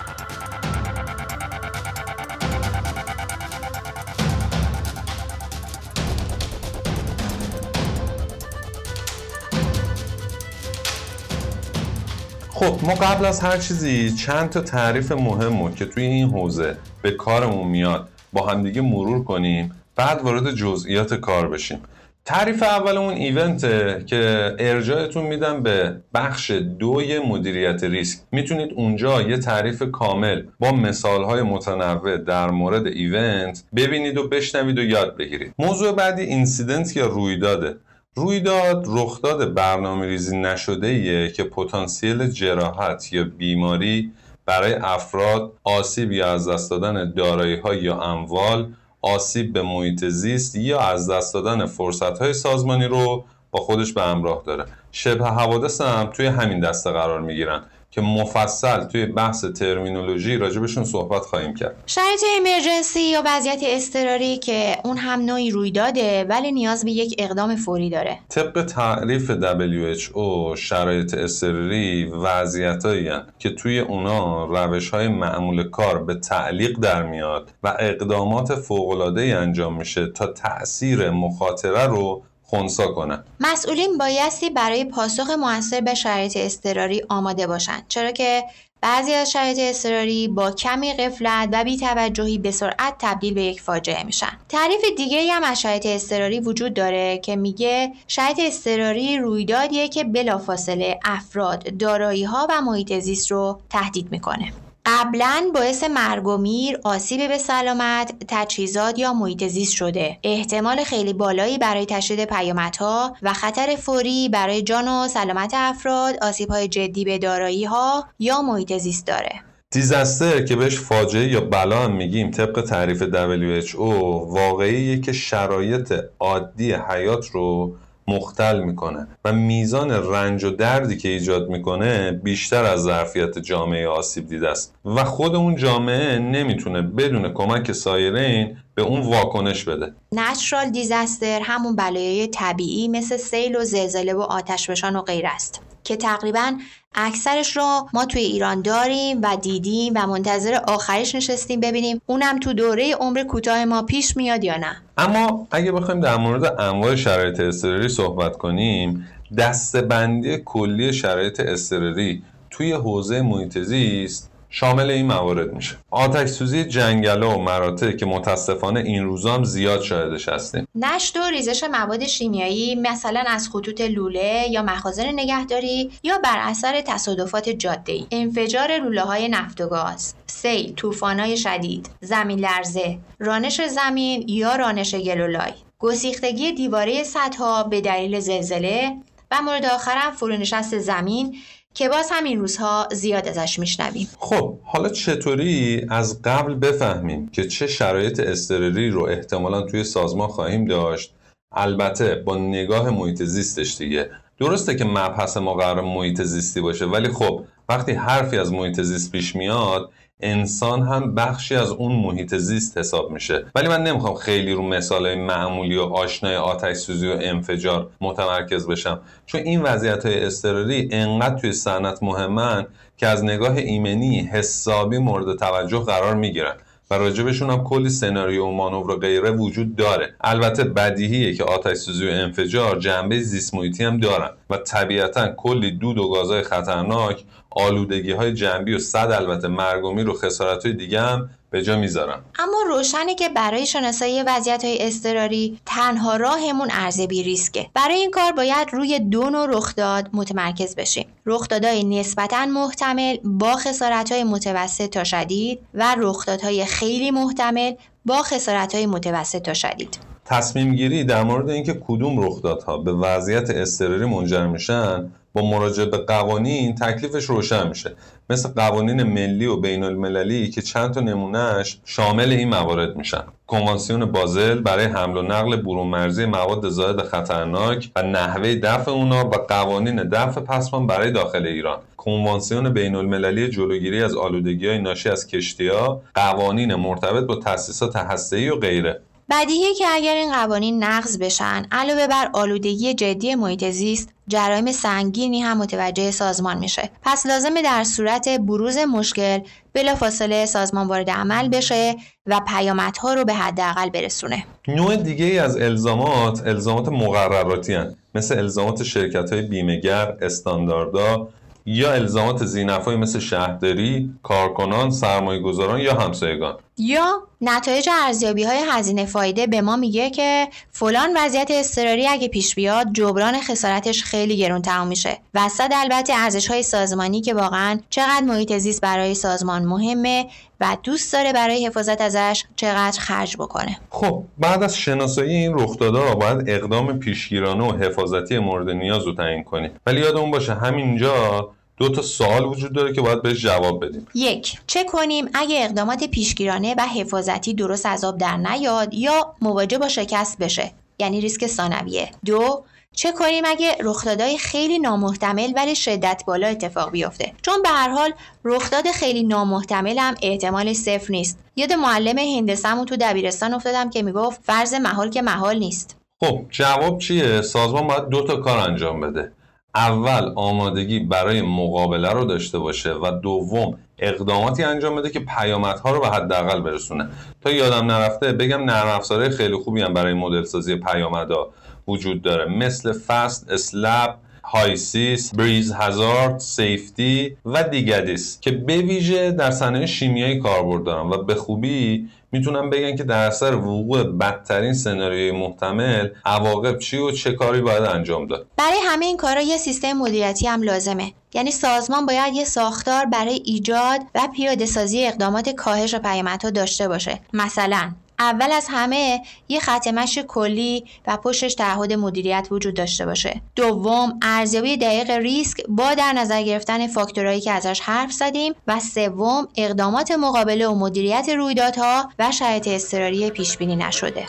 خب 12.49 12.79
ما 12.83 12.95
قبل 12.95 13.25
از 13.25 13.39
هر 13.39 13.57
چیزی 13.57 14.11
چند 14.11 14.49
تا 14.49 14.61
تعریف 14.61 15.11
مهم 15.11 15.75
که 15.75 15.85
توی 15.85 16.03
این 16.03 16.29
حوزه 16.29 16.77
به 17.01 17.11
کارمون 17.11 17.67
میاد 17.67 18.09
با 18.33 18.47
همدیگه 18.47 18.81
مرور 18.81 19.23
کنیم. 19.23 19.71
بعد 19.95 20.21
وارد 20.21 20.51
جزئیات 20.51 21.13
کار 21.13 21.47
بشیم. 21.47 21.79
تعریف 22.25 22.63
اول 22.63 22.97
اون 22.97 23.13
ایونته 23.13 24.03
که 24.05 24.55
ارجاعتون 24.59 25.25
میدم 25.25 25.63
به 25.63 25.95
بخش 26.13 26.51
دوی 26.51 27.19
مدیریت 27.19 27.83
ریسک. 27.83 28.19
می‌تونید 28.31 28.69
اونجا 28.75 29.21
یه 29.21 29.37
تعریف 29.37 29.83
کامل 29.91 30.43
با 30.59 30.71
مثالهای 30.71 31.41
متنوع 31.41 32.17
در 32.17 32.49
مورد 32.49 32.87
ایونت 32.87 33.63
ببینید 33.75 34.17
و 34.17 34.27
بشنوید 34.27 34.79
و 34.79 34.83
یاد 34.83 35.17
بگیرید. 35.17 35.53
موضوع 35.59 35.91
بعدی 35.91 36.21
اینسیدنت 36.21 36.97
یا 36.97 37.07
رویداده 37.07 37.75
رویداد 38.15 38.85
رخداد 38.87 39.53
برنامه 39.53 40.05
ریزی 40.05 40.37
نشده 40.37 41.29
که 41.31 41.43
پتانسیل 41.43 42.27
جراحت 42.27 43.13
یا 43.13 43.23
بیماری 43.23 44.11
برای 44.47 44.73
افراد 44.73 45.53
آسیب 45.63 46.11
یا 46.11 46.33
از 46.33 46.49
دست 46.49 46.71
دادن 46.71 47.13
دارایی 47.13 47.55
ها 47.55 47.73
یا 47.73 48.01
اموال 48.01 48.73
آسیب 49.01 49.53
به 49.53 49.61
محیط 49.61 50.05
زیست 50.05 50.55
یا 50.55 50.79
از 50.79 51.09
دست 51.09 51.33
دادن 51.33 51.65
فرصت 51.65 52.19
های 52.19 52.33
سازمانی 52.33 52.85
رو 52.85 53.23
با 53.51 53.59
خودش 53.59 53.93
به 53.93 54.01
همراه 54.01 54.43
داره. 54.45 54.65
شبه 54.91 55.25
حوادث 55.25 55.81
هم 55.81 56.05
توی 56.13 56.25
همین 56.25 56.59
دسته 56.59 56.91
قرار 56.91 57.21
می‌گیرن. 57.21 57.61
که 57.97 58.03
مفصل 58.03 58.83
توی 58.83 59.05
بحث 59.05 59.45
ترمینولوژی 59.45 60.37
راجبشون 60.37 60.83
صحبت 60.83 61.21
خواهیم 61.21 61.53
کرد. 61.53 61.75
شرایط 61.85 62.19
امرجنسی 62.37 63.01
یا 63.01 63.23
وضعیت 63.25 63.59
اضطراری 63.63 64.37
که 64.37 64.77
اون 64.85 64.97
هم 64.97 65.19
نوعی 65.21 65.51
روی 65.51 65.71
داده 65.71 66.23
ولی 66.23 66.51
نیاز 66.51 66.85
به 66.85 66.91
یک 66.91 67.15
اقدام 67.17 67.55
فوری 67.55 67.89
داره. 67.89 68.19
طبق 68.29 68.61
تعریف 68.61 69.31
WHO 69.31 70.57
شرایط 70.57 71.13
اضطراری 71.13 72.05
وضعیتایی 72.05 73.09
که 73.39 73.49
توی 73.49 73.79
اونا 73.79 74.45
روش 74.45 74.89
های 74.89 75.07
معمول 75.07 75.69
کار 75.69 76.03
به 76.03 76.15
تعلیق 76.15 76.79
در 76.79 77.03
میاد 77.03 77.53
و 77.63 77.75
اقدامات 77.79 78.55
فوق‌العاده 78.55 79.21
انجام 79.21 79.77
میشه 79.77 80.07
تا 80.07 80.27
تاثیر 80.27 81.09
مخاطره 81.09 81.85
رو 81.85 82.23
خونسا 82.49 82.87
کنن. 82.87 83.23
مسئولین 83.39 83.97
بایستی 83.97 84.49
برای 84.49 84.85
پاسخ 84.85 85.29
موثر 85.29 85.81
به 85.81 85.93
شرایط 85.93 86.37
اضطراری 86.37 87.01
آماده 87.09 87.47
باشند 87.47 87.85
چرا 87.87 88.11
که 88.11 88.43
بعضی 88.81 89.13
از 89.13 89.31
شرایط 89.31 89.57
اضطراری 89.59 90.27
با 90.27 90.51
کمی 90.51 90.93
قفلت 90.93 91.49
و 91.51 91.63
بیتوجهی 91.63 92.37
به 92.37 92.51
سرعت 92.51 92.95
تبدیل 92.99 93.33
به 93.33 93.43
یک 93.43 93.61
فاجعه 93.61 94.03
میشن. 94.03 94.31
تعریف 94.49 94.81
دیگه 94.97 95.31
هم 95.31 95.43
از 95.43 95.61
شرایط 95.61 95.85
اضطراری 95.85 96.39
وجود 96.39 96.73
داره 96.73 97.17
که 97.17 97.35
میگه 97.35 97.93
شرایط 98.07 98.39
اضطراری 98.39 99.17
رویدادیه 99.17 99.87
که 99.87 100.03
بلافاصله 100.03 100.99
افراد 101.05 101.77
دارایی 101.77 102.23
ها 102.23 102.47
و 102.49 102.61
محیط 102.61 102.99
زیست 102.99 103.31
رو 103.31 103.59
تهدید 103.69 104.11
می‌کنه. 104.11 104.53
قبلا 104.89 105.51
باعث 105.53 105.83
مرگ 105.83 106.27
و 106.27 106.37
میر، 106.37 106.79
آسیب 106.83 107.27
به 107.27 107.37
سلامت، 107.37 108.13
تجهیزات 108.27 108.99
یا 108.99 109.13
محیط 109.13 109.47
زیست 109.47 109.73
شده. 109.73 110.17
احتمال 110.23 110.83
خیلی 110.83 111.13
بالایی 111.13 111.57
برای 111.57 111.85
تشدید 111.85 112.25
پیامدها 112.25 113.15
و 113.21 113.33
خطر 113.33 113.75
فوری 113.75 114.29
برای 114.29 114.61
جان 114.61 114.87
و 114.87 115.07
سلامت 115.07 115.51
افراد، 115.55 116.15
آسیب‌های 116.21 116.67
جدی 116.67 117.05
به 117.05 117.17
دارایی‌ها 117.17 118.05
یا 118.19 118.41
محیط 118.41 118.77
زیست 118.77 119.07
داره. 119.07 119.31
دیزاستر 119.71 120.45
که 120.45 120.55
بهش 120.55 120.79
فاجعه 120.79 121.27
یا 121.27 121.41
بلا 121.41 121.83
هم 121.83 121.91
میگیم 121.91 122.31
طبق 122.31 122.61
تعریف 122.61 123.03
WHO 123.03 123.79
واقعیه 124.27 125.01
که 125.01 125.13
شرایط 125.13 125.93
عادی 126.19 126.73
حیات 126.73 127.27
رو 127.27 127.75
مختل 128.07 128.59
می‌کنه 128.59 129.07
و 129.25 129.33
میزان 129.33 129.91
رنج 129.91 130.43
و 130.43 130.49
دردی 130.49 130.97
که 130.97 131.09
ایجاد 131.09 131.49
می‌کنه 131.49 132.11
بیشتر 132.11 132.63
از 132.63 132.81
ظرفیت 132.81 133.39
جامعه 133.39 133.87
آسیب 133.87 134.27
دیده 134.27 134.49
است. 134.49 134.75
و 134.85 135.03
خود 135.03 135.35
اون 135.35 135.55
جامعه 135.55 136.19
نمی‌تونه 136.19 136.81
بدون 136.81 137.33
کمک 137.33 137.71
سایرین 137.71 138.57
به 138.75 138.81
اون 138.81 139.01
واکنش 139.01 139.63
بده. 139.63 139.93
نچرال 140.11 140.69
دیزاستر 140.69 141.41
همون 141.43 141.75
بلایای 141.75 142.27
طبیعی 142.27 142.87
مثل 142.87 143.17
سیل 143.17 143.55
و 143.55 143.63
زلزله 143.63 144.13
و 144.13 144.21
آتش 144.21 144.69
و 144.69 145.01
غیر 145.01 145.27
است 145.27 145.61
که 145.83 145.95
تقریبا 145.95 146.53
اکثرش 146.97 147.57
رو 147.57 147.89
ما 147.93 148.05
توی 148.05 148.21
ایران 148.21 148.61
داریم 148.61 149.21
و 149.23 149.37
دیدیم 149.41 149.93
و 149.95 150.07
منتظر 150.07 150.53
آخرش 150.67 151.15
نشستیم 151.15 151.59
ببینیم 151.59 152.01
اونم 152.05 152.39
تو 152.39 152.53
دوره 152.53 152.95
عمر 152.95 153.23
کوتاه 153.23 153.65
ما 153.65 153.81
پیش 153.81 154.17
میاد 154.17 154.43
یا 154.43 154.57
نه. 154.57 154.77
اما 154.97 155.47
اگه 155.51 155.71
بخوایم 155.71 155.99
در 155.99 156.17
مورد 156.17 156.61
انواع 156.61 156.95
شرایط 156.95 157.39
اضطراری 157.39 157.89
صحبت 157.89 158.37
کنیم 158.37 159.07
دستبندی 159.37 160.37
کلی 160.45 160.93
شرایط 160.93 161.39
اضطراری 161.39 162.23
توی 162.49 162.71
حوزه 162.71 163.21
محیط 163.21 163.57
زیست 163.57 164.31
شامل 164.59 164.89
این 164.89 165.05
موارد 165.05 165.53
میشه. 165.53 165.77
آتش 165.91 166.29
سوزی 166.29 166.65
جنگله 166.65 167.25
و 167.25 167.39
مراتع 167.39 167.91
که 167.91 168.05
متاسفانه 168.05 168.79
این 168.79 169.03
روزا 169.03 169.33
هم 169.33 169.43
زیاد 169.43 169.81
شاهدش 169.81 170.29
هستیم. 170.29 170.67
نشت 170.75 171.17
و 171.17 171.29
ریزش 171.29 171.63
مواد 171.63 172.05
شیمیایی 172.05 172.75
مثلا 172.75 173.23
از 173.27 173.49
خطوط 173.49 173.81
لوله 173.81 174.47
یا 174.49 174.63
مخازن 174.63 175.05
نگهداری 175.05 175.91
یا 176.03 176.17
بر 176.17 176.37
اثر 176.37 176.81
تصادفات 176.81 177.49
جاده 177.49 177.93
ای 177.93 178.07
انفجار 178.11 178.77
لوله 178.77 179.01
های 179.01 179.29
نفت 179.29 179.61
و 179.61 179.67
گاز 179.67 180.13
سیل 180.27 180.73
طوفان‌های 180.75 181.37
شدید 181.37 181.89
زمین 182.01 182.39
لرزه 182.39 182.97
رانش 183.19 183.61
زمین 183.61 184.29
یا 184.29 184.55
رانش 184.55 184.95
گلولای. 184.95 185.53
گسیختگی 185.79 186.51
دیواره 186.51 187.03
سدها 187.03 187.63
به 187.63 187.81
دلیل 187.81 188.19
زلزله 188.19 188.91
و 189.31 189.41
مورد 189.41 189.65
آخرم 189.65 190.11
فرونشست 190.11 190.77
زمین 190.79 191.37
که 191.77 191.89
باز 191.89 192.09
همین 192.11 192.39
روزها 192.39 192.87
زیاد 192.91 193.27
ازش 193.27 193.59
میشنویم. 193.59 194.07
خب 194.19 194.59
حالا 194.63 194.89
چطوری 194.89 195.85
از 195.89 196.21
قبل 196.21 196.55
بفهمیم 196.55 197.29
که 197.29 197.47
چه 197.47 197.67
شرایط 197.67 198.19
استرری 198.19 198.89
رو 198.89 199.03
احتمالا 199.03 199.61
توی 199.61 199.83
سازمان 199.83 200.27
خواهیم 200.27 200.65
داشت؟ 200.65 201.13
البته 201.51 202.15
با 202.15 202.37
نگاه 202.37 202.89
محیط 202.89 203.23
زیستش 203.23 203.77
دیگه. 203.77 204.09
درسته 204.39 204.75
که 204.75 204.83
مبحث 204.83 205.37
ما 205.37 205.53
قرار 205.53 205.81
محیط 205.81 206.21
زیستی 206.21 206.61
باشه 206.61 206.85
ولی 206.85 207.07
خب 207.07 207.45
وقتی 207.69 207.91
حرفی 207.91 208.37
از 208.37 208.51
محیط 208.51 208.81
زیست 208.81 209.11
پیش 209.11 209.35
میاد 209.35 209.91
انسان 210.21 210.81
هم 210.81 211.15
بخشی 211.15 211.55
از 211.55 211.71
اون 211.71 211.91
محیط 211.91 212.35
زیست 212.35 212.77
حساب 212.77 213.11
میشه. 213.11 213.45
ولی 213.55 213.67
من 213.67 213.83
نمی‌خوام 213.83 214.15
خیلی 214.15 214.53
رو 214.53 214.61
مثال 214.61 215.15
معمولی 215.15 215.77
و 215.77 215.81
آشنای 215.81 216.35
آتش 216.35 216.77
سوزی 216.77 217.07
و 217.07 217.17
انفجار 217.21 217.89
متمرکز 218.01 218.67
بشم. 218.67 218.99
چون 219.25 219.41
این 219.41 219.61
وضعیت 219.61 220.05
های 220.05 220.25
استراری 220.25 220.89
انقدر 220.91 221.39
توی 221.39 221.53
صنعت 221.53 222.03
مهمن 222.03 222.65
که 222.97 223.07
از 223.07 223.23
نگاه 223.23 223.57
ایمنی 223.57 224.19
حسابی 224.19 224.97
مورد 224.97 225.37
توجه 225.39 225.79
قرار 225.79 226.15
می‌گیرن 226.15 226.55
و 226.91 226.95
راجبشون 226.95 227.49
هم 227.49 227.63
کلی 227.63 227.89
سناریو 227.89 228.45
و 228.45 228.51
مانور 228.51 228.91
و 228.91 228.99
غیره 228.99 229.31
وجود 229.31 229.75
داره. 229.75 230.13
البته 230.21 230.63
بدیهیه 230.63 231.33
که 231.33 231.43
آتش 231.43 231.77
سوزی 231.77 232.07
و 232.07 232.11
انفجار 232.11 232.79
جنبه 232.79 233.19
زیست 233.19 233.53
محیطی 233.53 233.83
هم 233.83 233.99
دارن 233.99 234.29
و 234.49 234.57
طبیعتا 234.57 235.27
کلی 235.27 235.71
دود 235.71 235.97
و 235.97 236.09
گازهای 236.09 236.41
خطرناک 236.41 237.23
آلودگی 237.57 238.11
های 238.11 238.33
جنبی 238.33 238.73
و 238.73 238.79
صد 238.79 239.11
البته 239.11 239.47
مرگومی 239.47 240.03
رو 240.03 240.13
خسارت 240.13 240.65
های 240.65 240.73
دیگه 240.73 241.01
هم 241.01 241.29
به 241.49 241.63
جا 241.63 241.77
می‌ذارم 241.77 242.25
اما 242.39 242.57
روشنه 242.67 243.15
که 243.15 243.29
برای 243.29 243.65
شناسایی 243.65 244.23
وضعیت 244.23 244.65
های 244.65 244.77
اضطراری 244.81 245.59
تنها 245.65 246.15
راهمون 246.15 246.67
ارزیابی 246.71 247.23
ریسکه. 247.23 247.65
برای 247.73 247.95
این 247.95 248.11
کار 248.11 248.31
باید 248.31 248.67
روی 248.71 248.99
دو 248.99 249.29
نوع 249.29 249.47
رخداد 249.49 250.09
متمرکز 250.13 250.75
بشیم. 250.75 251.05
رخدادهای 251.25 251.83
نسبتا 251.83 252.45
محتمل 252.45 253.17
با 253.23 253.53
خسارت 253.53 254.11
های 254.11 254.23
متوسط 254.23 254.89
تا 254.89 255.03
شدید 255.03 255.59
و 255.73 255.95
رخدادهای 255.99 256.65
خیلی 256.65 257.11
محتمل 257.11 257.73
با 258.05 258.21
خسارت 258.21 258.75
های 258.75 258.85
متوسط 258.85 259.41
تا 259.41 259.53
شدید. 259.53 259.97
تصمیم 260.25 260.75
گیری 260.75 261.03
در 261.03 261.23
مورد 261.23 261.49
اینکه 261.49 261.81
کدوم 261.87 262.19
رخدادها 262.19 262.77
به 262.77 262.93
وضعیت 262.93 263.49
اضطراری 263.49 264.05
منجر 264.05 264.47
میشن 264.47 265.11
با 265.37 265.49
مراجعه 265.49 265.85
به 265.85 265.97
قوانین 265.97 266.75
تکلیفش 266.75 267.23
روشن 267.23 267.67
میشه. 267.67 267.95
مثل 268.29 268.49
قوانین 268.49 269.03
ملی 269.03 269.45
و 269.45 269.57
بین 269.57 269.83
المللی 269.83 270.49
که 270.49 270.61
چند 270.61 270.93
تا 270.93 271.01
نمونهش 271.01 271.77
شامل 271.85 272.31
این 272.31 272.49
موارد 272.49 272.97
میشن. 272.97 273.23
کنوانسیون 273.47 274.05
بازل 274.05 274.59
برای 274.59 274.85
حمل 274.85 275.17
و 275.17 275.21
نقل 275.21 275.55
برون 275.55 275.87
مرزی 275.87 276.25
مواد 276.25 276.69
زائد 276.69 277.01
خطرناک 277.01 277.89
و 277.95 278.03
نحوه 278.03 278.55
دفع 278.55 278.91
اونا 278.91 279.25
و 279.25 279.31
قوانین 279.31 280.03
دفع 280.03 280.41
پسمان 280.41 280.87
برای 280.87 281.11
داخل 281.11 281.45
ایران. 281.45 281.77
کنوانسیون 281.97 282.73
بین 282.73 282.95
المللی 282.95 283.49
جلوگیری 283.49 284.03
از 284.03 284.15
آلودگی 284.15 284.67
های 284.67 284.77
ناشی 284.77 285.09
از 285.09 285.27
کشتی 285.27 285.67
ها 285.67 286.01
قوانین 286.15 286.75
مرتبط 286.75 287.23
با 287.23 287.35
تأسیسات 287.35 287.95
هسته‌ای 287.95 288.49
و 288.49 288.55
غیره. 288.55 288.99
بدیهیه 289.29 289.73
که 289.73 289.85
اگر 289.91 290.15
این 290.15 290.31
قوانین 290.31 290.83
نقض 290.83 291.17
بشن 291.17 291.65
علاوه 291.71 292.07
بر 292.07 292.29
آلودگی 292.33 292.93
جدی 292.93 293.35
محیط 293.35 293.69
زیست 293.69 294.09
جرایم 294.27 294.71
سنگینی 294.71 295.39
هم 295.41 295.57
متوجه 295.57 296.11
سازمان 296.11 296.57
میشه. 296.57 296.89
پس 297.03 297.25
لازمه 297.25 297.61
در 297.61 297.83
صورت 297.83 298.29
بروز 298.29 298.77
مشکل 298.77 299.39
بلافاصله 299.73 300.45
سازمان 300.45 300.87
وارد 300.87 301.09
عمل 301.09 301.49
بشه 301.49 301.95
و 302.25 302.41
پیامدها 302.47 303.13
رو 303.13 303.25
به 303.25 303.33
حداقل 303.33 303.89
برسونه. 303.89 304.45
نوع 304.67 304.95
دیگه 304.95 305.25
ای 305.25 305.39
از 305.39 305.57
الزامات 305.57 306.47
الزامات 306.47 306.89
مقرراتی 306.89 307.73
هن. 307.73 307.95
مثل 308.15 308.37
الزامات 308.37 308.83
شرکت 308.83 309.33
های 309.33 309.41
بیمهگر 309.41 310.17
استانداردا 310.21 311.29
یا 311.65 311.91
الزامات 311.91 312.45
زینفایی 312.45 312.97
مثل 312.97 313.19
شهرداری، 313.19 314.13
کارکنان، 314.23 314.91
سرمایه 314.91 315.41
گذاران 315.41 315.79
یا 315.79 315.93
همسایگان. 315.93 316.57
یا 316.77 317.21
نتایج 317.41 317.89
ارزیابی 317.91 318.43
های 318.43 318.59
هزینه 318.69 319.05
فایده 319.05 319.47
به 319.47 319.61
ما 319.61 319.75
میگه 319.75 320.09
که 320.09 320.47
فلان 320.71 321.09
وضعیت 321.17 321.51
اضطراری 321.51 322.07
اگه 322.07 322.27
پیش 322.27 322.55
بیاد 322.55 322.87
جبران 322.93 323.41
خسارتش 323.41 324.03
خیلی 324.03 324.37
گرون 324.37 324.61
تمام 324.61 324.87
میشه. 324.87 325.17
وسط 325.33 325.71
البته 325.75 326.13
ارزش 326.15 326.47
های 326.47 326.63
سازمانی 326.63 327.21
که 327.21 327.33
واقعا 327.33 327.79
چقدر 327.89 328.21
محیط 328.25 328.57
زیست 328.57 328.81
برای 328.81 329.15
سازمان 329.15 329.65
مهمه 329.65 330.27
و 330.59 330.77
دوست 330.83 331.13
داره 331.13 331.33
برای 331.33 331.65
حفاظت 331.65 332.01
ازش 332.01 332.43
چقدر 332.55 332.99
خرج 332.99 333.37
بکنه. 333.37 333.79
خب 333.89 334.23
بعد 334.37 334.63
از 334.63 334.77
شناسایی 334.77 335.35
این 335.35 335.59
رخدادها 335.59 336.15
باید 336.15 336.49
اقدام 336.49 336.99
پیشگیرانه 336.99 337.63
و 337.63 337.77
حفاظتی 337.77 338.39
مورد 338.39 338.69
نیاز 338.69 339.03
رو 339.03 339.15
تعیین 339.15 339.43
کنیم. 339.43 339.71
ولی 339.85 339.99
یادمون 339.99 340.31
باشه 340.31 340.53
همینجا 340.53 341.49
دو 341.77 341.89
تا 341.89 342.01
سوال 342.01 342.45
وجود 342.45 342.73
داره 342.73 342.93
که 342.93 343.01
باید 343.01 343.21
بهش 343.21 343.41
جواب 343.41 343.85
بدیم. 343.85 344.07
یک 344.13 344.59
چه 344.67 344.83
کنیم 344.83 345.29
اگه 345.33 345.63
اقدامات 345.63 346.03
پیشگیرانه 346.03 346.75
و 346.77 346.81
حفاظتی 346.81 347.53
درست 347.53 347.85
از 347.85 348.03
آب 348.03 348.17
در 348.17 348.37
نیاد 348.37 348.93
یا 348.93 349.35
مواجه 349.41 349.77
با 349.77 349.87
شکست 349.87 350.37
بشه 350.37 350.71
یعنی 350.99 351.21
ریسک 351.21 351.47
ثانویه. 351.47 352.11
دو 352.25 352.63
چه 352.95 353.11
کنیم 353.11 353.43
اگه 353.47 353.75
رخدادهای 353.81 354.37
خیلی 354.37 354.79
نامحتمل 354.79 355.53
ولی 355.55 355.75
شدت 355.75 356.23
بالا 356.27 356.47
اتفاق 356.47 356.91
بیفته؟ 356.91 357.33
چون 357.41 357.61
به 357.61 357.69
هر 357.69 357.89
حال 357.89 358.11
رخداد 358.45 358.87
خیلی 358.87 359.23
نامحتمل 359.23 359.97
هم 359.97 360.15
احتمال 360.21 360.73
صفر 360.73 361.11
نیست. 361.11 361.39
یاد 361.55 361.73
معلم 361.73 362.17
هندسه‌مون 362.17 362.85
تو 362.85 362.95
دبیرستان 362.95 363.53
افتادم 363.53 363.89
که 363.89 364.03
می‌گفت 364.03 364.41
فرض 364.43 364.73
محال 364.73 365.09
که 365.09 365.21
محال 365.21 365.57
نیست. 365.57 365.97
خب 366.19 366.41
جواب 366.49 366.99
چیه؟ 366.99 367.41
سازمان 367.41 367.87
باید 367.87 368.09
دو 368.09 368.23
تا 368.23 368.35
کار 368.35 368.57
انجام 368.57 369.01
بده. 369.01 369.31
اول 369.77 370.31
آمادگی 370.35 370.99
برای 370.99 371.41
مقابله 371.41 372.09
رو 372.09 372.25
داشته 372.25 372.59
باشه 372.59 372.93
و 372.93 373.11
دوم 373.23 373.77
اقداماتی 373.99 374.63
انجام 374.63 374.95
بده 374.95 375.09
که 375.09 375.19
پیامدها 375.19 375.91
رو 375.91 375.99
به 375.99 376.07
حداقل 376.07 376.61
برسونه. 376.61 377.09
تا 377.41 377.51
یادم 377.51 377.91
نرفته 377.91 378.31
بگم 378.31 378.63
نرم 378.63 378.87
افزارهای 378.87 379.29
خیلی 379.29 379.55
خوبی 379.55 379.81
هم 379.81 379.93
برای 379.93 380.13
مدل 380.13 380.43
سازی 380.43 380.75
پیامدها 380.75 381.49
وجود 381.87 382.21
داره. 382.21 382.45
مثل 382.45 382.93
PHAST، 382.93 383.51
SLAB، 383.51 384.15
HYSYS، 384.47 385.35
BREEZE 385.35 385.71
Hazard، 385.71 386.39
Safeti 386.39 387.37
و 387.45 387.63
DEGADIS 387.63 388.39
که 388.41 388.51
به 388.51 388.77
ویژه 388.77 389.31
در 389.31 389.51
صنایع 389.51 389.85
شیمیایی 389.85 390.39
کاربرد 390.39 390.83
دارن 390.83 391.09
و 391.09 391.23
به 391.23 391.35
خوبی 391.35 392.09
می‌تونن 392.31 392.69
بگن 392.69 392.95
که 392.95 393.03
در 393.03 393.27
اثر 393.27 393.55
وقوع 393.55 394.03
بدترین 394.03 394.73
سناریوی 394.73 395.31
محتمل 395.31 396.09
عواقب 396.25 396.79
چی 396.79 396.97
و 396.97 397.11
چه 397.11 397.31
کاری 397.31 397.61
باید 397.61 397.83
انجام 397.83 398.27
داد. 398.27 398.47
برای 398.57 398.77
همه 398.85 399.05
این 399.05 399.17
کارا 399.17 399.41
یه 399.41 399.57
سیستم 399.57 399.93
مدیریتی 399.93 400.47
هم 400.47 400.61
لازمه. 400.61 401.13
یعنی 401.33 401.51
سازمان 401.51 402.05
باید 402.05 402.33
یه 402.33 402.43
ساختار 402.43 403.05
برای 403.05 403.41
ایجاد 403.45 404.01
و 404.15 404.27
پیاده 404.35 404.65
سازی 404.65 405.05
اقدامات 405.05 405.49
کاهش 405.49 405.95
پیامدها 405.95 406.49
داشته 406.49 406.87
باشه. 406.87 407.19
مثلا 407.33 407.91
اول 408.19 408.51
از 408.51 408.67
همه 408.69 409.21
یه 409.49 409.59
خط 409.59 409.87
مشی 409.87 410.23
کلی 410.23 410.83
و 411.07 411.17
پشتش 411.17 411.55
تعهد 411.55 411.93
مدیریت 411.93 412.47
وجود 412.51 412.73
داشته 412.73 413.05
باشه. 413.05 413.41
دوم 413.55 414.19
ارزیابی 414.21 414.77
دقیق 414.77 415.11
ریسک 415.11 415.61
با 415.67 415.93
در 415.93 416.13
نظر 416.13 416.43
گرفتن 416.43 416.87
فاکتورهایی 416.87 417.41
که 417.41 417.51
ازش 417.51 417.79
حرف 417.79 418.11
زدیم. 418.11 418.53
و 418.67 418.79
سوم 418.79 419.47
اقدامات 419.57 420.11
مقابله 420.11 420.67
و 420.67 420.75
مدیریت 420.75 421.29
رویدادها 421.29 422.09
و 422.19 422.31
شرایط 422.31 422.67
اضطراری 422.67 423.29
پیش 423.29 423.57
بینی 423.57 423.75
نشده. 423.75 424.25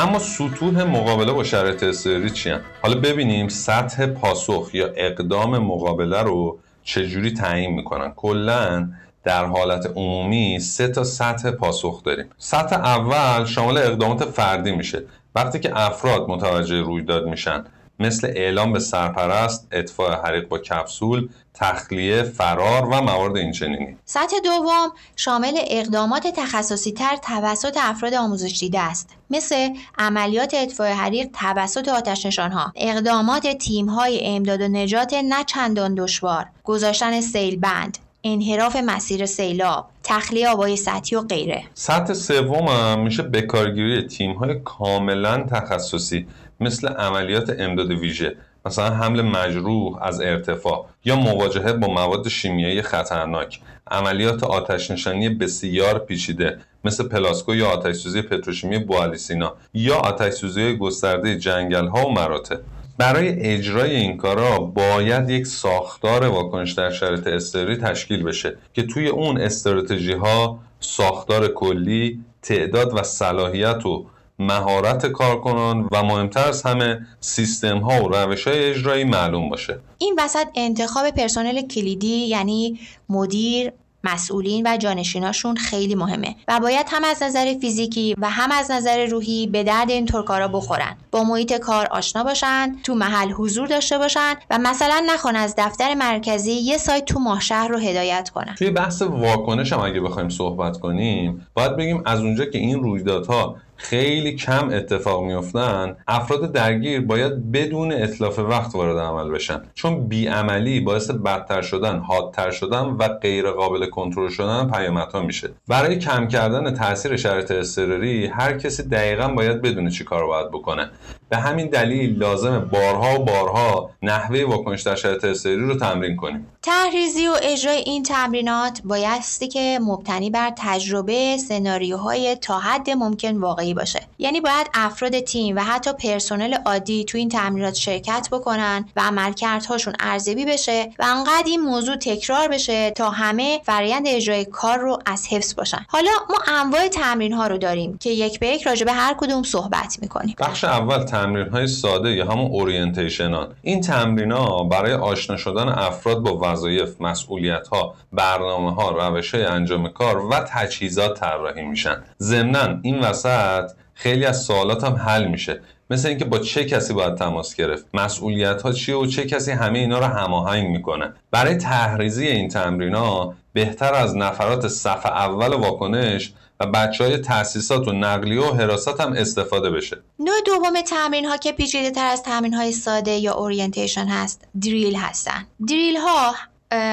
اما 0.00 0.18
سطوح 0.18 0.82
مقابله 0.82 1.32
با 1.32 1.44
شرایط 1.44 1.82
اضطراری 1.82 2.30
چی 2.30 2.54
حالا 2.82 3.00
ببینیم 3.00 3.48
سطح 3.48 4.06
پاسخ 4.06 4.70
یا 4.72 4.86
اقدام 4.96 5.58
مقابله 5.58 6.22
رو 6.22 6.58
چجوری 6.82 7.30
تعیین 7.30 7.74
می‌کنن. 7.74 8.12
کلا 8.16 8.88
در 9.24 9.44
حالت 9.44 9.86
عمومی 9.96 10.58
سه 10.58 10.88
تا 10.88 11.04
سطح 11.04 11.50
پاسخ 11.50 12.02
داریم. 12.02 12.26
سطح 12.38 12.76
اول 12.76 13.44
شامل 13.44 13.76
اقدامات 13.76 14.24
فردی 14.24 14.72
میشه. 14.72 15.02
وقتی 15.34 15.60
که 15.60 15.78
افراد 15.78 16.28
متوجه 16.28 16.80
رویداد 16.80 17.26
میشن 17.26 17.64
مثل 18.00 18.26
اعلام 18.26 18.72
به 18.72 18.78
سرپرست، 18.78 19.68
اطفاع 19.72 20.26
حریق 20.26 20.48
با 20.48 20.58
کپسول، 20.58 21.28
تخلیه، 21.54 22.22
فرار 22.22 22.84
و 22.84 23.00
موارد 23.00 23.36
اینچنینی. 23.36 23.96
سطح 24.04 24.36
دوم 24.44 24.92
شامل 25.16 25.52
اقدامات 25.66 26.26
تخصصی 26.26 26.92
تر 26.92 27.16
توسط 27.16 27.76
افراد 27.80 28.14
آموزش 28.14 28.58
دیده 28.60 28.80
است. 28.80 29.08
مثل 29.30 29.68
عملیات 29.98 30.54
اطفاء 30.54 30.92
حریق 30.92 31.28
توسط 31.40 31.88
آتش 31.88 32.38
ها، 32.38 32.72
اقدامات 32.76 33.46
تیم 33.46 33.86
های 33.86 34.26
امداد 34.26 34.60
و 34.60 34.68
نجات 34.68 35.14
نه 35.14 35.44
چندان 35.44 35.94
دشوار، 35.94 36.46
گذاشتن 36.64 37.20
سیل 37.20 37.56
بند، 37.56 37.98
انحراف 38.24 38.76
مسیر 38.76 39.26
سیلاب، 39.26 39.90
تخلیه 40.02 40.48
آبای 40.48 40.76
سطحی 40.76 41.16
و 41.16 41.20
غیره. 41.20 41.64
سطح 41.74 42.12
سوم 42.12 42.68
هم 42.68 43.00
میشه 43.00 43.22
بکارگیری 43.22 44.06
تیم 44.06 44.32
های 44.32 44.60
کاملا 44.64 45.42
تخصصی 45.42 46.26
مثل 46.60 46.88
عملیات 46.88 47.60
امداد 47.60 47.90
ویژه 47.90 48.36
مثلا 48.66 48.90
حمل 48.90 49.22
مجروح 49.22 50.02
از 50.02 50.20
ارتفاع 50.20 50.86
یا 51.04 51.16
مواجهه 51.16 51.72
با 51.72 51.88
مواد 51.88 52.28
شیمیایی 52.28 52.82
خطرناک. 52.82 53.60
عملیات 53.90 54.44
آتش 54.44 54.90
نشانی 54.90 55.28
بسیار 55.28 55.98
پیچیده 55.98 56.58
مثل 56.84 57.08
پلاسکو 57.08 57.54
یا 57.54 57.68
آتش 57.68 57.96
سوزی 57.96 58.22
پتروشیمی 58.22 58.78
بوالیسینا 58.78 59.54
یا 59.74 59.96
آتش 59.96 60.32
سوزی 60.32 60.76
گسترده 60.76 61.38
جنگل 61.38 61.86
ها 61.86 62.06
و 62.06 62.12
مراتع. 62.12 62.56
برای 62.98 63.28
اجرای 63.28 63.96
این 63.96 64.16
کارا 64.16 64.58
باید 64.58 65.30
یک 65.30 65.46
ساختار 65.46 66.24
واکنش 66.24 66.72
در 66.72 66.90
شرایط 66.90 67.26
استری 67.26 67.76
تشکیل 67.76 68.22
بشه 68.22 68.56
که 68.74 68.82
توی 68.82 69.08
اون 69.08 69.40
استراتژی 69.40 70.12
ها 70.12 70.58
ساختار 70.80 71.48
کلی 71.48 72.24
تعداد 72.42 72.98
و 72.98 73.02
صلاحیت 73.02 73.86
و 73.86 74.06
مهارت 74.40 75.06
کارکنان 75.06 75.88
و 75.92 76.02
مهمتر 76.02 76.48
از 76.48 76.62
همه 76.62 77.06
سیستم 77.20 77.78
ها 77.78 78.04
و 78.04 78.08
روش 78.08 78.46
های 78.46 78.70
اجرایی 78.70 79.04
معلوم 79.04 79.48
باشه. 79.48 79.78
این 79.98 80.14
وسط 80.18 80.46
انتخاب 80.54 81.10
پرسنل 81.10 81.62
کلیدی 81.62 82.26
یعنی 82.26 82.78
مدیر 83.08 83.72
مسئولین 84.04 84.66
و 84.66 84.76
جانشیناشون 84.76 85.56
خیلی 85.56 85.94
مهمه 85.94 86.36
و 86.48 86.60
باید 86.60 86.86
هم 86.88 87.04
از 87.04 87.22
نظر 87.22 87.54
فیزیکی 87.60 88.14
و 88.18 88.30
هم 88.30 88.52
از 88.52 88.70
نظر 88.70 89.06
روحی 89.06 89.46
به 89.46 89.64
درد 89.64 89.90
این 89.90 90.06
کارا 90.06 90.48
بخورن. 90.48 90.96
با 91.10 91.24
محیط 91.24 91.52
کار 91.52 91.86
آشنا 91.86 92.24
باشن 92.24 92.76
تو 92.84 92.94
محل 92.94 93.30
حضور 93.30 93.68
داشته 93.68 93.98
باشن 93.98 94.34
و 94.50 94.58
مثلا 94.58 95.04
نخوان 95.06 95.36
از 95.36 95.54
دفتر 95.58 95.94
مرکزی 95.94 96.52
یه 96.52 96.78
سایت 96.78 97.04
تو 97.04 97.18
ماهشهر 97.18 97.68
رو 97.68 97.78
هدایت 97.78 98.30
کنن. 98.30 98.54
توی 98.54 98.70
بحث 98.70 99.02
واکنش 99.02 99.72
هم 99.72 99.80
اگه 99.80 100.00
بخوایم 100.00 100.28
صحبت 100.28 100.78
کنیم 100.78 101.46
باید 101.54 101.76
بگیم 101.76 102.02
از 102.06 102.20
اونجا 102.20 102.44
که 102.44 102.58
این 102.58 102.80
رویدادها 102.80 103.56
خیلی 103.80 104.34
کم 104.34 104.68
اتفاق 104.72 105.24
میفتن 105.24 105.96
افراد 106.08 106.52
درگیر 106.52 107.00
باید 107.00 107.52
بدون 107.52 107.92
اطلاف 107.92 108.38
وقت 108.38 108.74
وارد 108.74 108.98
عمل 108.98 109.30
بشن. 109.30 109.62
چون 109.74 110.08
بیعملی 110.08 110.80
باعث 110.80 111.10
بدتر 111.10 111.62
شدن 111.62 111.98
حادتر 111.98 112.50
شدن 112.50 112.84
و 112.84 113.08
غیر 113.08 113.50
قابل 113.50 113.86
کنترل 113.86 114.28
شدن 114.28 114.70
پیامدها 114.70 115.22
میشه. 115.22 115.50
برای 115.68 115.98
کم 115.98 116.28
کردن 116.28 116.74
تاثیر 116.74 117.16
شرایط 117.16 117.50
اضطراری 117.50 118.26
هر 118.26 118.58
کسی 118.58 118.82
دقیقا 118.82 119.28
باید 119.28 119.62
بدونه 119.62 119.90
چی 119.90 120.04
کار 120.04 120.26
باید 120.26 120.48
بکنه. 120.48 120.90
به 121.30 121.36
همین 121.36 121.66
دلیل 121.66 122.18
لازمه 122.18 122.58
بارها 122.58 123.20
و 123.20 123.24
بارها 123.24 123.90
نحوه 124.02 124.44
واکنش 124.44 124.82
در 124.82 124.94
شرایط 124.94 125.24
استری 125.24 125.56
رو 125.56 125.74
تمرین 125.76 126.16
کنیم. 126.16 126.46
تحریزی 126.62 127.28
و 127.28 127.34
اجرای 127.42 127.76
این 127.76 128.02
تمرینات 128.02 128.80
بایستی 128.84 129.48
که 129.48 129.78
مبتنی 129.82 130.30
بر 130.30 130.52
تجربه 130.56 131.36
سناریوهای 131.38 132.36
تا 132.36 132.58
حد 132.58 132.90
ممکن 132.90 133.36
واقعی 133.36 133.74
باشه. 133.74 134.00
یعنی 134.18 134.40
باید 134.40 134.70
افراد 134.74 135.20
تیم 135.20 135.56
و 135.56 135.60
حتی 135.60 135.92
پرسنل 135.92 136.54
عادی 136.66 137.04
تو 137.04 137.18
این 137.18 137.28
تمرینات 137.28 137.74
شرکت 137.74 138.28
بکنن 138.32 138.84
و 138.96 139.00
عملکردهاشون 139.00 139.94
ارزیابی 140.00 140.44
بشه 140.44 140.92
و 140.98 141.04
انقدر 141.04 141.44
این 141.46 141.60
موضوع 141.60 141.96
تکرار 141.96 142.48
بشه 142.48 142.90
تا 142.90 143.10
همه 143.10 143.60
فرایند 143.64 144.04
اجرای 144.08 144.44
کار 144.44 144.78
رو 144.78 144.98
از 145.06 145.26
حفظ 145.30 145.54
باشن. 145.54 145.86
حالا 145.88 146.10
ما 146.30 146.36
انواع 146.60 146.88
تمرین 146.88 147.32
ها 147.32 147.46
رو 147.46 147.58
داریم 147.58 147.98
که 147.98 148.10
یک 148.10 148.40
به 148.40 148.46
یک 148.46 148.62
راجع 148.62 148.84
به 148.84 148.92
هر 148.92 149.14
کدوم 149.18 149.42
صحبت 149.42 149.98
می‌کنیم. 150.02 150.34
بخش 150.38 150.64
اول 150.64 151.04
تمرین 151.20 151.48
های 151.48 151.66
ساده 151.66 152.10
یا 152.10 152.24
همون 152.24 152.50
اورینتیشنان 152.50 153.48
این 153.62 153.80
تمرین 153.80 154.32
ها 154.32 154.64
برای 154.64 154.92
آشنا 154.92 155.36
شدن 155.36 155.68
افراد 155.68 156.18
با 156.18 156.38
وظایف 156.42 157.00
مسئولیت 157.00 157.68
ها 157.68 157.94
برنامه 158.12 158.74
ها 158.74 158.90
روش 158.90 159.34
های 159.34 159.44
انجام 159.44 159.88
کار 159.88 160.26
و 160.26 160.40
تجهیزات 160.48 161.20
طراحی 161.20 161.62
میشن. 161.62 162.02
ضمنا 162.20 162.78
این 162.82 162.98
وسط 162.98 163.70
خیلی 163.94 164.24
از 164.24 164.42
سوالات 164.42 164.84
هم 164.84 164.92
حل 164.92 165.26
میشه. 165.28 165.60
مثل 165.90 166.08
اینکه 166.08 166.24
با 166.24 166.38
چه 166.38 166.64
کسی 166.64 166.94
باید 166.94 167.14
تماس 167.14 167.54
گرفت؟ 167.54 167.84
مسئولیت 167.94 168.62
ها 168.62 168.72
چیه 168.72 168.94
و 168.96 169.06
چه 169.06 169.26
کسی 169.26 169.50
همه 169.52 169.78
اینا 169.78 169.98
رو 169.98 170.04
هماهنگ 170.04 170.68
می‌کنه؟ 170.68 171.12
برای 171.30 171.54
تحریزی 171.54 172.26
این 172.26 172.48
تمرین 172.48 172.94
ها 172.94 173.34
بهتر 173.52 173.94
از 173.94 174.16
نفرات 174.16 174.68
صف 174.68 175.06
اول 175.06 175.54
واکنش 175.54 176.32
و 176.60 176.66
بچه 176.66 177.04
های 177.04 177.18
تاسیسات 177.18 177.88
و 177.88 177.92
نقلیه 177.92 178.40
و 178.40 178.54
حراست 178.54 179.00
هم 179.00 179.12
استفاده 179.12 179.70
بشه. 179.70 180.02
نوع 180.18 180.40
دوم 180.46 180.80
تمرین 180.80 181.24
ها 181.24 181.36
که 181.36 181.52
پیچیده 181.52 181.90
تر 181.90 182.06
از 182.06 182.22
تمرین 182.22 182.54
های 182.54 182.72
ساده 182.72 183.10
یا 183.10 183.34
اورینتیشن 183.34 184.06
هست 184.06 184.48
دریل 184.62 184.96
هستن. 184.96 185.46
دریل 185.68 185.96
ها 185.96 186.34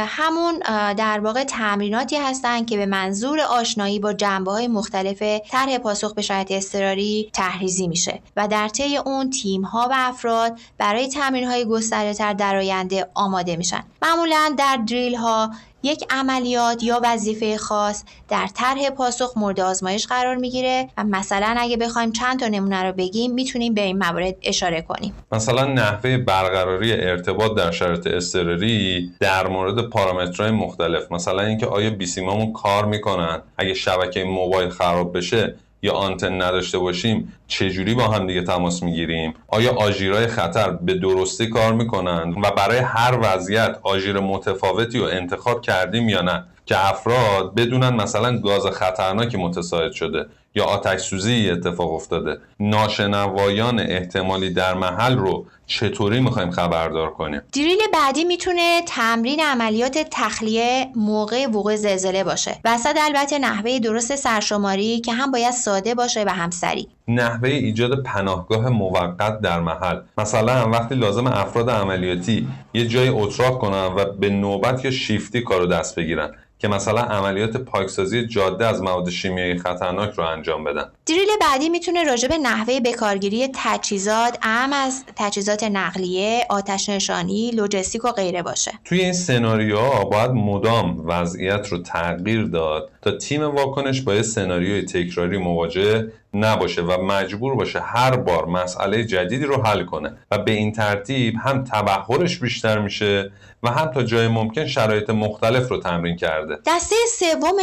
همون 0.08 0.60
در 0.94 1.20
واقع 1.20 1.44
تمریناتی 1.44 2.16
هستند 2.16 2.68
که 2.68 2.78
به 2.78 2.86
منظور 2.86 3.40
آشنایی 3.40 4.00
با 4.00 4.14
جنبه 4.14 4.52
های 4.52 4.68
مختلف 4.68 5.22
طرح 5.52 5.78
پاسخ 5.78 6.14
به 6.14 6.22
شرایط 6.22 6.52
اضطراری 6.52 7.30
تحریزی 7.34 7.88
میشه 7.88 8.20
و 8.38 8.48
در 8.48 8.68
طی 8.68 8.98
اون 8.98 9.30
تیم 9.30 9.62
ها 9.62 9.88
و 9.92 9.94
افراد 9.96 10.60
برای 10.78 11.08
تمرین 11.08 11.44
های 11.44 11.66
گسترده 11.66 12.14
تر 12.14 12.34
در 12.34 12.56
آینده 12.56 13.10
آماده 13.14 13.56
میشن. 13.56 13.84
معمولا 14.02 14.56
در 14.58 14.80
دریل 14.88 15.16
ها 15.16 15.52
یک 15.84 16.06
عملیات 16.10 16.84
یا 16.84 17.02
وظیفه 17.04 17.58
خاص 17.58 18.04
در 18.30 18.48
طرح 18.56 18.90
پاسخ 18.90 19.34
مورد 19.36 19.60
آزمایش 19.60 20.08
قرار 20.08 20.36
می‌گیره 20.36 20.90
و 20.98 21.04
مثلا 21.04 21.56
اگه 21.58 21.78
بخوایم 21.78 22.12
چند 22.12 22.40
تا 22.40 22.48
نمونه 22.48 22.84
رو 22.84 22.94
بگیم 22.94 23.34
می‌تونیم 23.34 23.74
به 23.74 23.82
این 23.82 23.98
موارد 23.98 24.36
اشاره 24.44 24.82
کنیم. 24.82 25.14
مثلا 25.32 25.66
نحوه 25.66 26.18
برقراری 26.18 26.94
ارتباط 26.94 27.58
در 27.58 27.72
شرایط 27.72 28.08
اضطراری 28.08 29.12
در 29.20 29.48
مورد 29.48 29.90
پارامترهای 29.90 30.52
مختلف. 30.52 31.12
مثلا 31.12 31.42
اینکه 31.42 31.66
آیا 31.66 31.90
بیسیمامون 31.90 32.54
کار 32.54 32.86
می‌کنن؟ 32.86 33.42
اگه 33.58 33.74
شبکه 33.74 34.24
موبایل 34.24 34.70
خراب 34.70 35.18
بشه 35.18 35.56
یا 35.82 35.94
آنتن 35.94 36.42
نداشته 36.42 36.78
باشیم 36.78 37.34
چجوری 37.48 37.94
با 37.94 38.08
هم 38.08 38.28
دیگه 38.28 38.42
تماس 38.42 38.84
می‌گیریم؟ 38.84 39.34
آیا 39.48 39.72
آژیرهای 39.74 40.28
خطر 40.28 40.70
به 40.72 40.94
درستی 40.94 41.48
کار 41.50 41.74
می‌کنن 41.74 42.36
و 42.44 42.52
برای 42.52 42.78
هر 42.78 43.18
وضعیت 43.22 43.80
آژیر 43.84 44.20
متفاوتی 44.20 45.00
رو 45.00 45.06
انتخاب 45.06 45.62
کردیم 45.62 46.10
یا 46.10 46.22
نه؟ 46.22 46.44
که 46.66 46.90
افراد 46.90 47.56
بدونن 47.56 47.96
مثلا 47.96 48.38
گاز 48.38 48.66
خطرناکی 48.66 49.38
متساعد 49.38 49.92
شده. 49.92 50.26
یا 50.58 50.64
آتش 50.64 51.02
سوزی 51.02 51.50
اتفاق 51.50 51.94
افتاده. 51.94 52.38
ناشنوایان 52.60 53.80
احتمالی 53.80 54.50
در 54.50 54.74
محل 54.74 55.18
رو 55.18 55.46
چطوری 55.68 56.20
می‌خوایم 56.20 56.52
خبردار 56.52 57.10
کنیم؟ 57.10 57.42
دریل 57.54 57.80
بعدی 57.94 58.24
می‌تونه 58.24 58.82
تمرین 58.88 59.40
عملیات 59.40 60.08
تخلیه 60.12 60.88
موقع 60.96 61.48
وقوع 61.48 61.76
زلزله 61.76 62.24
باشه. 62.24 62.56
وسط 62.66 62.96
البته 63.02 63.40
نحوه 63.40 63.80
درست 63.80 64.16
سرشماری 64.16 65.00
که 65.00 65.14
هم 65.14 65.32
باید 65.32 65.52
ساده 65.52 65.96
باشه 65.96 66.24
و 66.28 66.30
هم 66.30 66.50
سریع 66.50 66.88
نحوه 67.08 67.50
ایجاد 67.50 68.04
پناهگاه 68.04 68.70
موقت 68.70 69.42
در 69.42 69.60
محل. 69.60 70.00
مثلا 70.18 70.70
وقتی 70.70 70.96
لازم 70.96 71.28
افراد 71.28 71.70
عملیاتی 71.70 72.48
یه 72.74 72.88
جای 72.88 73.10
اتراق 73.10 73.60
کنن 73.60 73.86
و 73.86 74.06
به 74.06 74.30
نوبت 74.30 74.86
یا 74.86 74.92
شیفتی 74.92 75.42
کارو 75.42 75.66
دست 75.66 75.96
بگیرن 75.96 76.32
که 76.60 76.68
مثلا 76.68 77.02
عملیات 77.02 77.58
پاکسازی 77.58 78.28
جاده 78.28 78.66
از 78.68 78.82
مواد 78.82 79.10
شیمیایی 79.10 79.58
خطرناک 79.58 80.14
رو 80.14 80.24
انجام 80.48 80.64
بدن. 80.64 80.92
دریل 81.06 81.28
بعدی 81.42 81.70
می‌تونه 81.70 82.04
راجع 82.04 82.28
به 82.28 82.38
نحوه 82.38 82.80
بکارگیری 82.80 83.50
تجهیزات 83.56 84.38
اهم 84.42 84.74
از 84.74 85.04
تجهیزات 85.16 85.64
نقلیه 85.64 86.46
آتش 86.50 86.90
نشانی 86.90 87.52
لوجستیک 87.52 88.06
و 88.06 88.12
غیره 88.12 88.44
باشه. 88.44 88.72
توی 88.86 89.02
این 89.02 89.14
سناریوها 89.14 90.04
باید 90.06 90.32
مدام 90.32 91.04
وضعیت 91.06 91.68
رو 91.68 91.78
تغییر 91.78 92.44
داد 92.44 92.90
تا 93.02 93.12
تیم 93.12 93.44
واکنش 93.44 94.02
با 94.02 94.16
یه 94.16 94.22
سناریوی 94.22 94.82
تکراری 94.82 95.38
مواجه 95.38 96.12
نباشه 96.34 96.82
و 96.82 97.02
مجبور 97.02 97.56
باشه 97.56 97.80
هر 97.80 98.16
بار 98.16 98.46
مسئله 98.46 99.06
جدیدی 99.06 99.46
رو 99.46 99.62
حل 99.64 99.84
کنه 99.86 100.18
و 100.32 100.38
به 100.38 100.52
این 100.52 100.72
ترتیب 100.72 101.36
هم 101.44 101.64
تبهرش 101.64 102.40
بیشتر 102.40 102.80
میشه 102.80 103.32
و 103.64 103.70
هم 103.70 103.92
تا 103.92 104.04
جای 104.04 104.28
ممکن 104.28 104.66
شرایط 104.66 105.10
مختلف 105.10 105.70
رو 105.70 105.80
تمرین 105.80 106.16
کرده. 106.16 106.58
دسته 106.66 106.96
سوم 107.20 107.58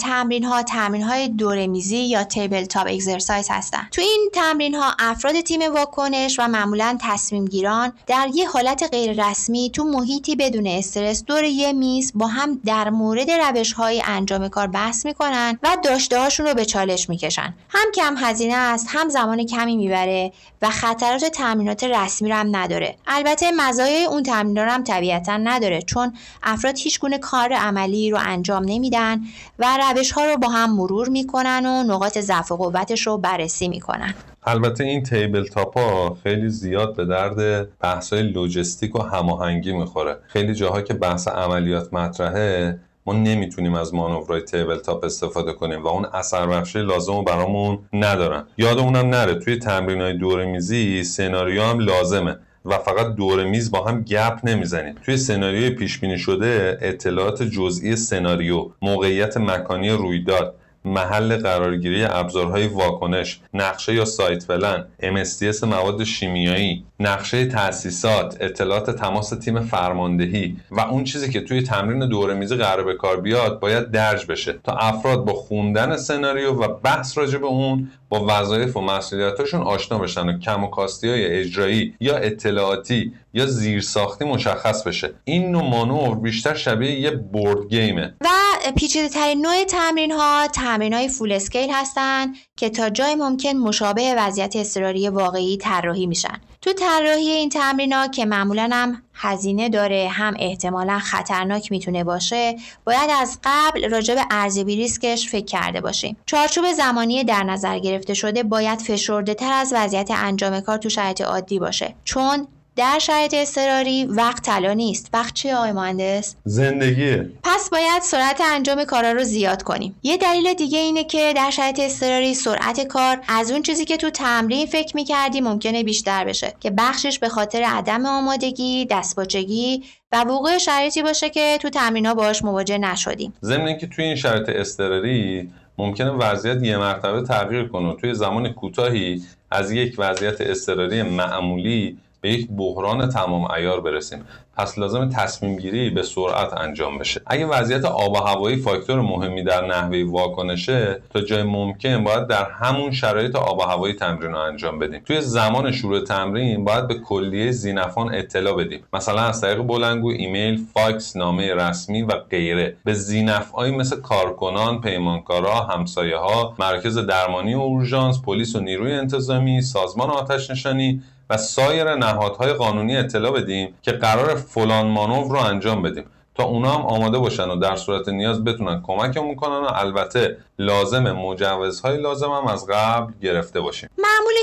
تمرین 0.00 0.44
ها 0.44 0.62
تمرین 0.62 1.02
های 1.02 1.28
دورمیزی 1.28 1.96
یا 1.96 2.24
تیبل 2.24 2.64
تاپ 2.64 2.86
اگزرسایز 2.86 3.48
هستن. 3.50 3.88
تو 3.92 4.00
این 4.02 4.30
تمرین 4.32 4.74
ها 4.74 4.92
افراد 4.98 5.40
تیم 5.40 5.74
واکنش 5.74 6.38
و 6.38 6.48
معمولا 6.48 6.98
تصمیم 7.02 7.44
گیران 7.44 7.92
در 8.06 8.28
یه 8.34 8.48
حالت 8.48 8.88
غیر 8.92 9.28
رسمی 9.28 9.70
تو 9.70 9.84
محیطی 9.84 10.36
بدون 10.36 10.66
استرس 10.66 11.24
دور 11.24 11.44
یه 11.44 11.72
میز 11.72 12.12
با 12.14 12.26
هم 12.26 12.60
در 12.64 12.90
مورد 12.90 13.30
روش 13.30 13.72
های 13.72 14.02
انجام 14.06 14.48
کار 14.48 14.66
بحث 14.66 15.06
می‌کنن 15.06 15.58
و 15.62 15.76
داشته 15.84 16.18
هاشون 16.18 16.46
رو 16.46 16.54
به 16.54 16.64
چالش 16.64 17.08
می‌کشن. 17.08 17.54
هم 17.68 17.89
کم 17.94 18.14
هزینه 18.18 18.54
است 18.54 18.86
هم 18.90 19.08
زمان 19.08 19.46
کمی 19.46 19.76
می‌بره 19.76 20.32
و 20.62 20.70
خطرات 20.70 21.24
تمرینات 21.24 21.84
رسمی 21.84 22.30
رو 22.30 22.36
هم 22.36 22.56
نداره. 22.56 22.96
البته 23.06 23.46
مزایای 23.56 24.04
اون 24.04 24.22
تمرین 24.22 24.58
هم 24.58 24.84
طبیعتا 24.84 25.36
نداره 25.36 25.82
چون 25.82 26.12
افراد 26.42 26.78
هیچ 26.78 27.00
گونه 27.00 27.18
کار 27.18 27.52
عملی 27.52 28.10
رو 28.10 28.18
انجام 28.20 28.62
نمیدن 28.66 29.20
و 29.58 29.78
روش 29.96 30.12
ها 30.12 30.24
رو 30.24 30.36
با 30.36 30.48
هم 30.48 30.76
مرور 30.76 31.08
می‌کنن 31.08 31.66
و 31.66 31.92
نقاط 31.92 32.18
ضعف 32.18 32.52
و 32.52 32.56
قوتش 32.56 33.06
رو 33.06 33.18
بررسی 33.18 33.68
می‌کنن. 33.68 34.14
البته 34.46 34.84
این 34.84 35.02
تیبل 35.02 35.48
تاپ 35.48 35.78
ها 35.78 36.16
خیلی 36.22 36.48
زیاد 36.48 36.96
به 36.96 37.04
درد 37.04 37.68
بحث 37.78 38.12
های 38.12 38.22
لوجستیک 38.22 38.96
و 38.96 39.02
هماهنگی 39.02 39.72
می‌خوره. 39.72 40.16
خیلی 40.26 40.54
جاها 40.54 40.82
که 40.82 40.94
بحث 40.94 41.28
عملیات 41.28 41.94
مطرحه 41.94 42.78
ما 43.10 43.16
نمی‌تونیم 43.16 43.74
از 43.74 43.94
مانورهای 43.94 44.40
تیبل 44.40 44.76
تاپ 44.76 45.04
استفاده 45.04 45.52
کنیم 45.52 45.84
و 45.84 45.88
اون 45.88 46.04
اثر 46.04 46.46
بخشی 46.46 46.82
لازم 46.82 47.12
رو 47.12 47.22
برامون 47.22 47.78
ندارن. 47.92 48.46
یادمونم 48.58 49.06
نره 49.06 49.34
توی 49.34 49.56
تمرین 49.56 50.00
های 50.00 50.12
دور 50.12 50.44
میزی 50.44 51.04
سناریو 51.04 51.62
هم 51.62 51.78
لازمه 51.78 52.36
و 52.64 52.78
فقط 52.78 53.14
دور 53.14 53.44
میز 53.44 53.70
با 53.70 53.84
هم 53.84 54.02
گپ 54.02 54.40
نمی‌زنیم. 54.44 54.94
توی 55.04 55.16
سناریوی 55.16 55.70
پیش 55.70 55.98
بینی 55.98 56.18
شده 56.18 56.78
اطلاعات 56.82 57.42
جزئی 57.42 57.96
سناریو 57.96 58.70
موقعیت 58.82 59.36
مکانی 59.36 59.90
رویداد 59.90 60.54
محل 60.84 61.36
قرارگیری 61.36 62.04
ابزارهای 62.04 62.66
واکنش 62.66 63.40
نقشه 63.54 63.94
یا 63.94 64.04
سایت 64.04 64.46
پلن 64.46 64.86
MSTS 65.02 65.62
مواد 65.62 66.04
شیمیایی 66.04 66.84
نقشه 67.00 67.46
تأسیسات 67.46 68.36
اطلاعات 68.40 68.90
تماس 68.90 69.30
تیم 69.30 69.60
فرماندهی 69.60 70.56
و 70.70 70.80
اون 70.80 71.04
چیزی 71.04 71.30
که 71.30 71.40
توی 71.40 71.62
تمرین 71.62 72.08
دوره 72.08 72.34
میزی 72.34 72.56
قرار 72.56 72.84
به 72.84 72.94
کار 72.94 73.20
بیاد 73.20 73.60
باید 73.60 73.90
درج 73.90 74.26
بشه 74.26 74.58
تا 74.64 74.72
افراد 74.72 75.24
با 75.24 75.32
خوندن 75.32 75.96
سناریو 75.96 76.52
و 76.52 76.68
بحث 76.68 77.18
راجع 77.18 77.38
به 77.38 77.46
اون 77.46 77.90
با 78.08 78.26
وظایف 78.28 78.76
و 78.76 78.80
مسئولیتاشون 78.80 79.62
آشنا 79.62 79.98
بشن 79.98 80.28
و 80.28 80.38
کم 80.38 80.64
و 80.64 80.66
کاستی 80.66 81.08
های 81.08 81.26
اجرایی 81.26 81.94
یا 82.00 82.16
اطلاعاتی 82.16 83.12
یا 83.34 83.46
زیرساختی 83.46 84.24
مشخص 84.24 84.82
بشه. 84.82 85.10
این 85.24 85.50
نوع 85.50 85.70
مانور 85.70 86.18
بیشتر 86.18 86.54
شبیه 86.54 87.00
یه 87.00 87.10
بورد 87.10 87.68
گیمه 87.68 88.14
و 88.20 88.39
پیچیده 88.70 89.08
ترین 89.08 89.46
نوع 89.46 89.64
تمرین 89.64 90.12
ها 90.12 90.46
تمرین 90.46 90.92
های 90.92 91.08
فول 91.08 91.32
اسکیل 91.32 91.70
هستن 91.70 92.32
که 92.56 92.70
تا 92.70 92.90
جای 92.90 93.14
ممکن 93.14 93.52
مشابه 93.52 94.14
وضعیت 94.18 94.56
اضطراری 94.56 95.08
واقعی 95.08 95.56
طراحی 95.56 96.06
میشن. 96.06 96.40
تو 96.62 96.72
طراحی 96.72 97.28
این 97.28 97.48
تمرین 97.48 98.08
که 98.08 98.24
معمولا 98.24 98.70
هم 98.72 99.02
هزینه 99.14 99.68
داره 99.68 100.08
هم 100.12 100.34
احتمالا 100.38 100.98
خطرناک 100.98 101.72
می‌تونه 101.72 102.04
باشه 102.04 102.56
باید 102.84 103.10
از 103.20 103.38
قبل 103.44 103.90
راجع 103.90 104.14
به 104.14 104.24
ارزیابی 104.30 104.76
ریسکش 104.76 105.28
فکر 105.28 105.44
کرده 105.44 105.80
باشیم. 105.80 106.16
چارچوب 106.26 106.72
زمانی 106.72 107.24
در 107.24 107.42
نظر 107.42 107.78
گرفته 107.78 108.14
شده 108.14 108.42
باید 108.42 108.78
فشرده 108.78 109.34
تر 109.34 109.52
از 109.52 109.72
وضعیت 109.76 110.10
انجام 110.10 110.60
کار 110.60 110.78
تو 110.78 110.88
شرایط 110.88 111.20
عادی 111.20 111.58
باشه. 111.58 111.94
چون 112.04 112.46
در 112.76 112.98
شرایط 112.98 113.34
اضطراری 113.34 114.04
وقت 114.04 114.42
طلا 114.42 114.72
نیست. 114.72 115.10
وقت 115.12 115.34
چیه 115.34 115.56
آقای 115.56 115.72
مهندس؟ 115.72 116.34
زندگی. 116.44 117.16
پس 117.42 117.70
باید 117.72 118.02
سرعت 118.02 118.40
انجام 118.40 118.84
کارا 118.84 119.12
رو 119.12 119.24
زیاد 119.24 119.62
کنیم. 119.62 119.96
یه 120.02 120.16
دلیل 120.16 120.54
دیگه 120.54 120.78
اینه 120.78 121.04
که 121.04 121.32
در 121.36 121.50
شرایط 121.50 121.80
اضطراری 121.80 122.34
سرعت 122.34 122.86
کار 122.86 123.20
از 123.28 123.50
اون 123.50 123.62
چیزی 123.62 123.84
که 123.84 123.96
تو 123.96 124.10
تمرین 124.10 124.66
فکر 124.66 124.96
می‌کردی 124.96 125.40
ممکنه 125.40 125.82
بیشتر 125.82 126.24
بشه 126.24 126.54
که 126.60 126.70
بخشش 126.70 127.18
به 127.18 127.28
خاطر 127.28 127.62
عدم 127.62 128.06
آمادگی 128.06 128.86
دستپاچگی 128.90 129.82
و 130.12 130.24
وقوع 130.24 130.58
شرایطی 130.58 131.02
باشه 131.02 131.30
که 131.30 131.58
تو 131.62 131.70
تمرین 131.70 132.06
ها 132.06 132.14
باش 132.14 132.44
مواجه 132.44 132.78
نشدیم. 132.78 133.32
ضمن 133.42 133.66
اینکه 133.66 133.86
توی 133.86 134.04
این 134.04 134.16
شرایط 134.16 134.48
اضطراری 134.48 135.50
ممکنه 135.78 136.10
وضعیت 136.10 136.62
یه 136.62 136.78
مرتبه 136.78 137.22
تغییر 137.22 137.68
کنه. 137.68 137.96
توی 138.00 138.14
زمان 138.14 138.52
کوتاهی 138.52 139.22
از 139.50 139.70
یک 139.70 139.94
وضعیت 139.98 140.40
اضطراری 140.40 141.02
معمولی 141.02 141.98
به 142.20 142.30
یک 142.30 142.48
بحران 142.50 143.08
تمام 143.08 143.50
ایار 143.50 143.80
برسیم. 143.80 144.24
پس 144.56 144.78
لازمه 144.78 145.08
تصمیم 145.08 145.56
گیری 145.56 145.90
به 145.90 146.02
سرعت 146.02 146.52
انجام 146.58 146.98
بشه. 146.98 147.20
اگه 147.26 147.46
وضعیت 147.46 147.84
آب 147.84 148.12
و 148.12 148.16
هوایی 148.16 148.56
فاکتور 148.56 149.00
مهمی 149.00 149.42
در 149.42 149.66
نحوه 149.66 150.04
واکنشه 150.10 151.02
تا 151.10 151.20
جای 151.20 151.42
ممکن 151.42 152.04
باید 152.04 152.26
در 152.26 152.50
همون 152.50 152.90
شرایط 152.92 153.36
آب 153.36 153.58
و 153.58 153.62
هوایی 153.62 153.94
تمرین 153.94 154.32
رو 154.32 154.38
انجام 154.38 154.78
بدیم. 154.78 155.02
توی 155.04 155.20
زمان 155.20 155.72
شروع 155.72 156.04
تمرین 156.04 156.64
باید 156.64 156.88
به 156.88 156.94
کلیه 156.94 157.50
ذینفعان 157.50 158.14
اطلاع 158.14 158.56
بدیم. 158.56 158.80
مثلا 158.92 159.20
از 159.20 159.40
طریق 159.40 159.62
بلندگو 159.62 160.08
ایمیل 160.08 160.60
فاکس 160.74 161.16
نامه 161.16 161.54
رسمی 161.54 162.02
و 162.02 162.12
غیره. 162.30 162.76
به 162.84 162.94
ذینفعایی 162.94 163.76
مثل 163.76 164.00
کارکنان 164.00 164.80
پیمانکارا 164.80 165.60
همسایه 165.60 166.16
ها 166.16 166.54
مرکز 166.58 166.98
درمانی 166.98 167.54
اورژانس 167.54 168.22
پلیس 168.22 168.56
و 168.56 168.60
نیروی 168.60 168.92
انتظامی 168.92 169.62
سازمان 169.62 170.10
آتش 170.10 170.50
نشانی 170.50 171.02
و 171.30 171.36
سایر 171.36 171.94
نهادهای 171.94 172.52
قانونی 172.52 172.96
اطلاع 172.96 173.32
بدیم 173.32 173.74
که 173.82 173.92
قرار 173.92 174.34
فلان 174.34 174.86
مانور 174.86 175.30
رو 175.30 175.36
انجام 175.36 175.82
بدیم. 175.82 176.04
تا 176.34 176.44
اونا 176.44 176.70
هم 176.70 176.86
آماده 176.86 177.18
باشن 177.18 177.50
و 177.50 177.56
در 177.56 177.76
صورت 177.76 178.08
نیاز 178.08 178.44
بتونن 178.44 178.82
کمکمون 178.82 179.34
کنن 179.34 179.60
و 179.66 179.68
البته 179.74 180.36
لازم 180.58 181.12
مجوزهای 181.12 181.98
لازم 181.98 182.30
هم 182.30 182.46
از 182.46 182.66
قبل 182.66 183.12
گرفته 183.22 183.60
باشیم. 183.60 183.89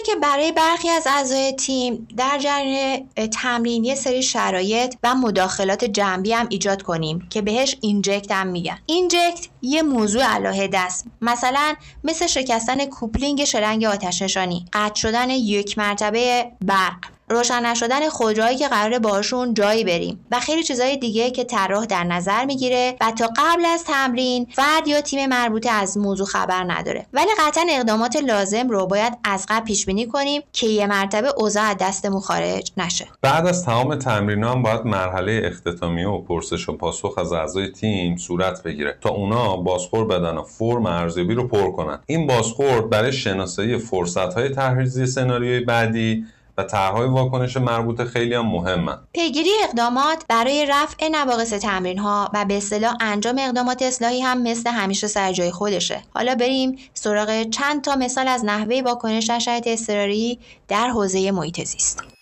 که 0.06 0.16
برای 0.16 0.52
برخی 0.52 0.90
از 0.90 1.08
اعضای 1.08 1.52
تیم 1.52 2.08
در 2.18 2.40
جریان 2.40 3.10
تمرین 3.28 3.84
یه 3.84 3.96
سری 3.96 4.24
شرایط 4.24 4.96
و 5.04 5.16
مداخلات 5.16 5.86
جنبی 5.86 6.34
هم 6.34 6.48
ایجاد 6.50 6.82
کنیم 6.82 7.28
که 7.30 7.42
بهش 7.42 7.78
اینجکت 7.82 8.32
هم 8.32 8.48
میگن. 8.48 8.78
اینجکت 8.86 9.48
یه 9.62 9.82
موضوع 9.82 10.24
علاهده 10.24 10.80
است 10.80 11.06
مثلا 11.22 11.76
مثل 12.04 12.28
شکستن 12.28 12.86
کوپلینگ 12.86 13.44
شرنگ 13.44 13.86
آتش 13.86 14.22
نشانی 14.22 14.66
قطع 14.74 14.96
شدن 14.96 15.30
یک 15.30 15.78
مرتبه 15.78 16.52
برق. 16.62 17.17
روشن 17.30 17.66
نشدن 17.66 18.10
خودروهایی 18.10 18.58
که 18.58 18.68
قرار 18.68 19.00
باشون 19.00 19.54
جایی 19.54 19.84
بریم 19.84 20.26
و 20.32 20.40
خیلی 20.40 20.64
چیزهای 20.64 20.98
دیگه 20.98 21.32
که 21.32 21.44
طراح 21.44 21.86
در 21.86 22.04
نظر 22.04 22.46
می‌گیره 22.46 22.96
و 23.02 23.12
تا 23.12 23.30
قبل 23.38 23.66
از 23.66 23.84
تمرین 23.84 24.48
فرد 24.56 24.88
یا 24.88 25.02
تیم 25.02 25.30
مربوطه 25.30 25.70
از 25.70 25.98
موضوع 25.98 26.28
خبر 26.28 26.64
نداره. 26.68 27.06
ولی 27.14 27.30
قطعا 27.40 27.64
اقدامات 27.70 28.16
لازم 28.16 28.70
رو 28.70 28.86
باید 28.86 29.14
از 29.24 29.46
قبل 29.50 29.66
پیش 29.66 29.86
بینی 29.86 30.08
کنیم 30.08 30.42
که 30.54 30.68
یه 30.68 30.88
مرتبه 30.88 31.28
اوضاع 31.38 31.64
از 31.64 31.76
دستمون 31.80 32.20
خارج 32.20 32.72
نشه. 32.78 33.08
بعد 33.22 33.48
از 33.48 33.66
تمام 33.66 33.96
تمرین 33.96 34.44
هم 34.44 34.62
باید 34.62 34.86
مرحله 34.86 35.42
اختتامیه 35.44 36.08
و 36.08 36.22
پرسش 36.22 36.70
و 36.70 36.78
پاسخ 36.78 37.18
از 37.18 37.34
اعضای 37.34 37.72
تیم 37.72 38.18
صورت 38.18 38.64
بگیره 38.64 38.98
تا 39.02 39.10
اونا 39.10 39.58
بازخور 39.58 40.06
بدن 40.06 40.38
و 40.38 40.44
فرم 40.44 40.86
ارزیابی 40.86 41.34
رو 41.34 41.48
پر 41.48 41.72
کنن. 41.72 42.00
این 42.06 42.28
بازخورد 42.28 42.90
برای 42.90 43.14
شناسایی 43.14 43.78
فرصت 43.78 44.34
های 44.34 44.50
تحریزی 44.50 45.06
سناریوی 45.06 45.60
بعدی 45.60 46.26
و 46.58 46.64
طرحهای 46.64 47.08
واکنش 47.08 47.58
مربوطه 47.58 48.06
خیلی 48.06 48.34
هم 48.34 48.46
مهمن. 48.46 48.98
پیگیری 49.14 49.50
اقدامات 49.64 50.24
برای 50.30 50.66
رفع 50.70 51.08
نواقص 51.12 51.50
تمرین 51.50 51.98
ها 52.00 52.32
و 52.34 52.46
به 52.46 52.58
اصطلاح 52.58 52.98
انجام 53.02 53.36
اقدامات 53.40 53.82
اصلاحی 53.82 54.22
هم 54.22 54.42
مثل 54.42 54.70
همیشه 54.70 55.08
سر 55.08 55.32
جای 55.32 55.52
خودشه. 55.52 56.02
حالا 56.14 56.36
بریم 56.36 56.78
سراغ 56.94 57.44
چند 57.50 57.84
تا 57.84 57.96
مثال 57.96 58.28
از 58.28 58.46
نحوه 58.46 58.82
واکنش 58.86 59.26
در 59.26 59.40
شرایط 59.40 59.68
اضطراری 59.68 60.40
در 60.68 60.88
حوزه 60.88 61.32
محیط 61.32 61.64
زیست 61.64 62.17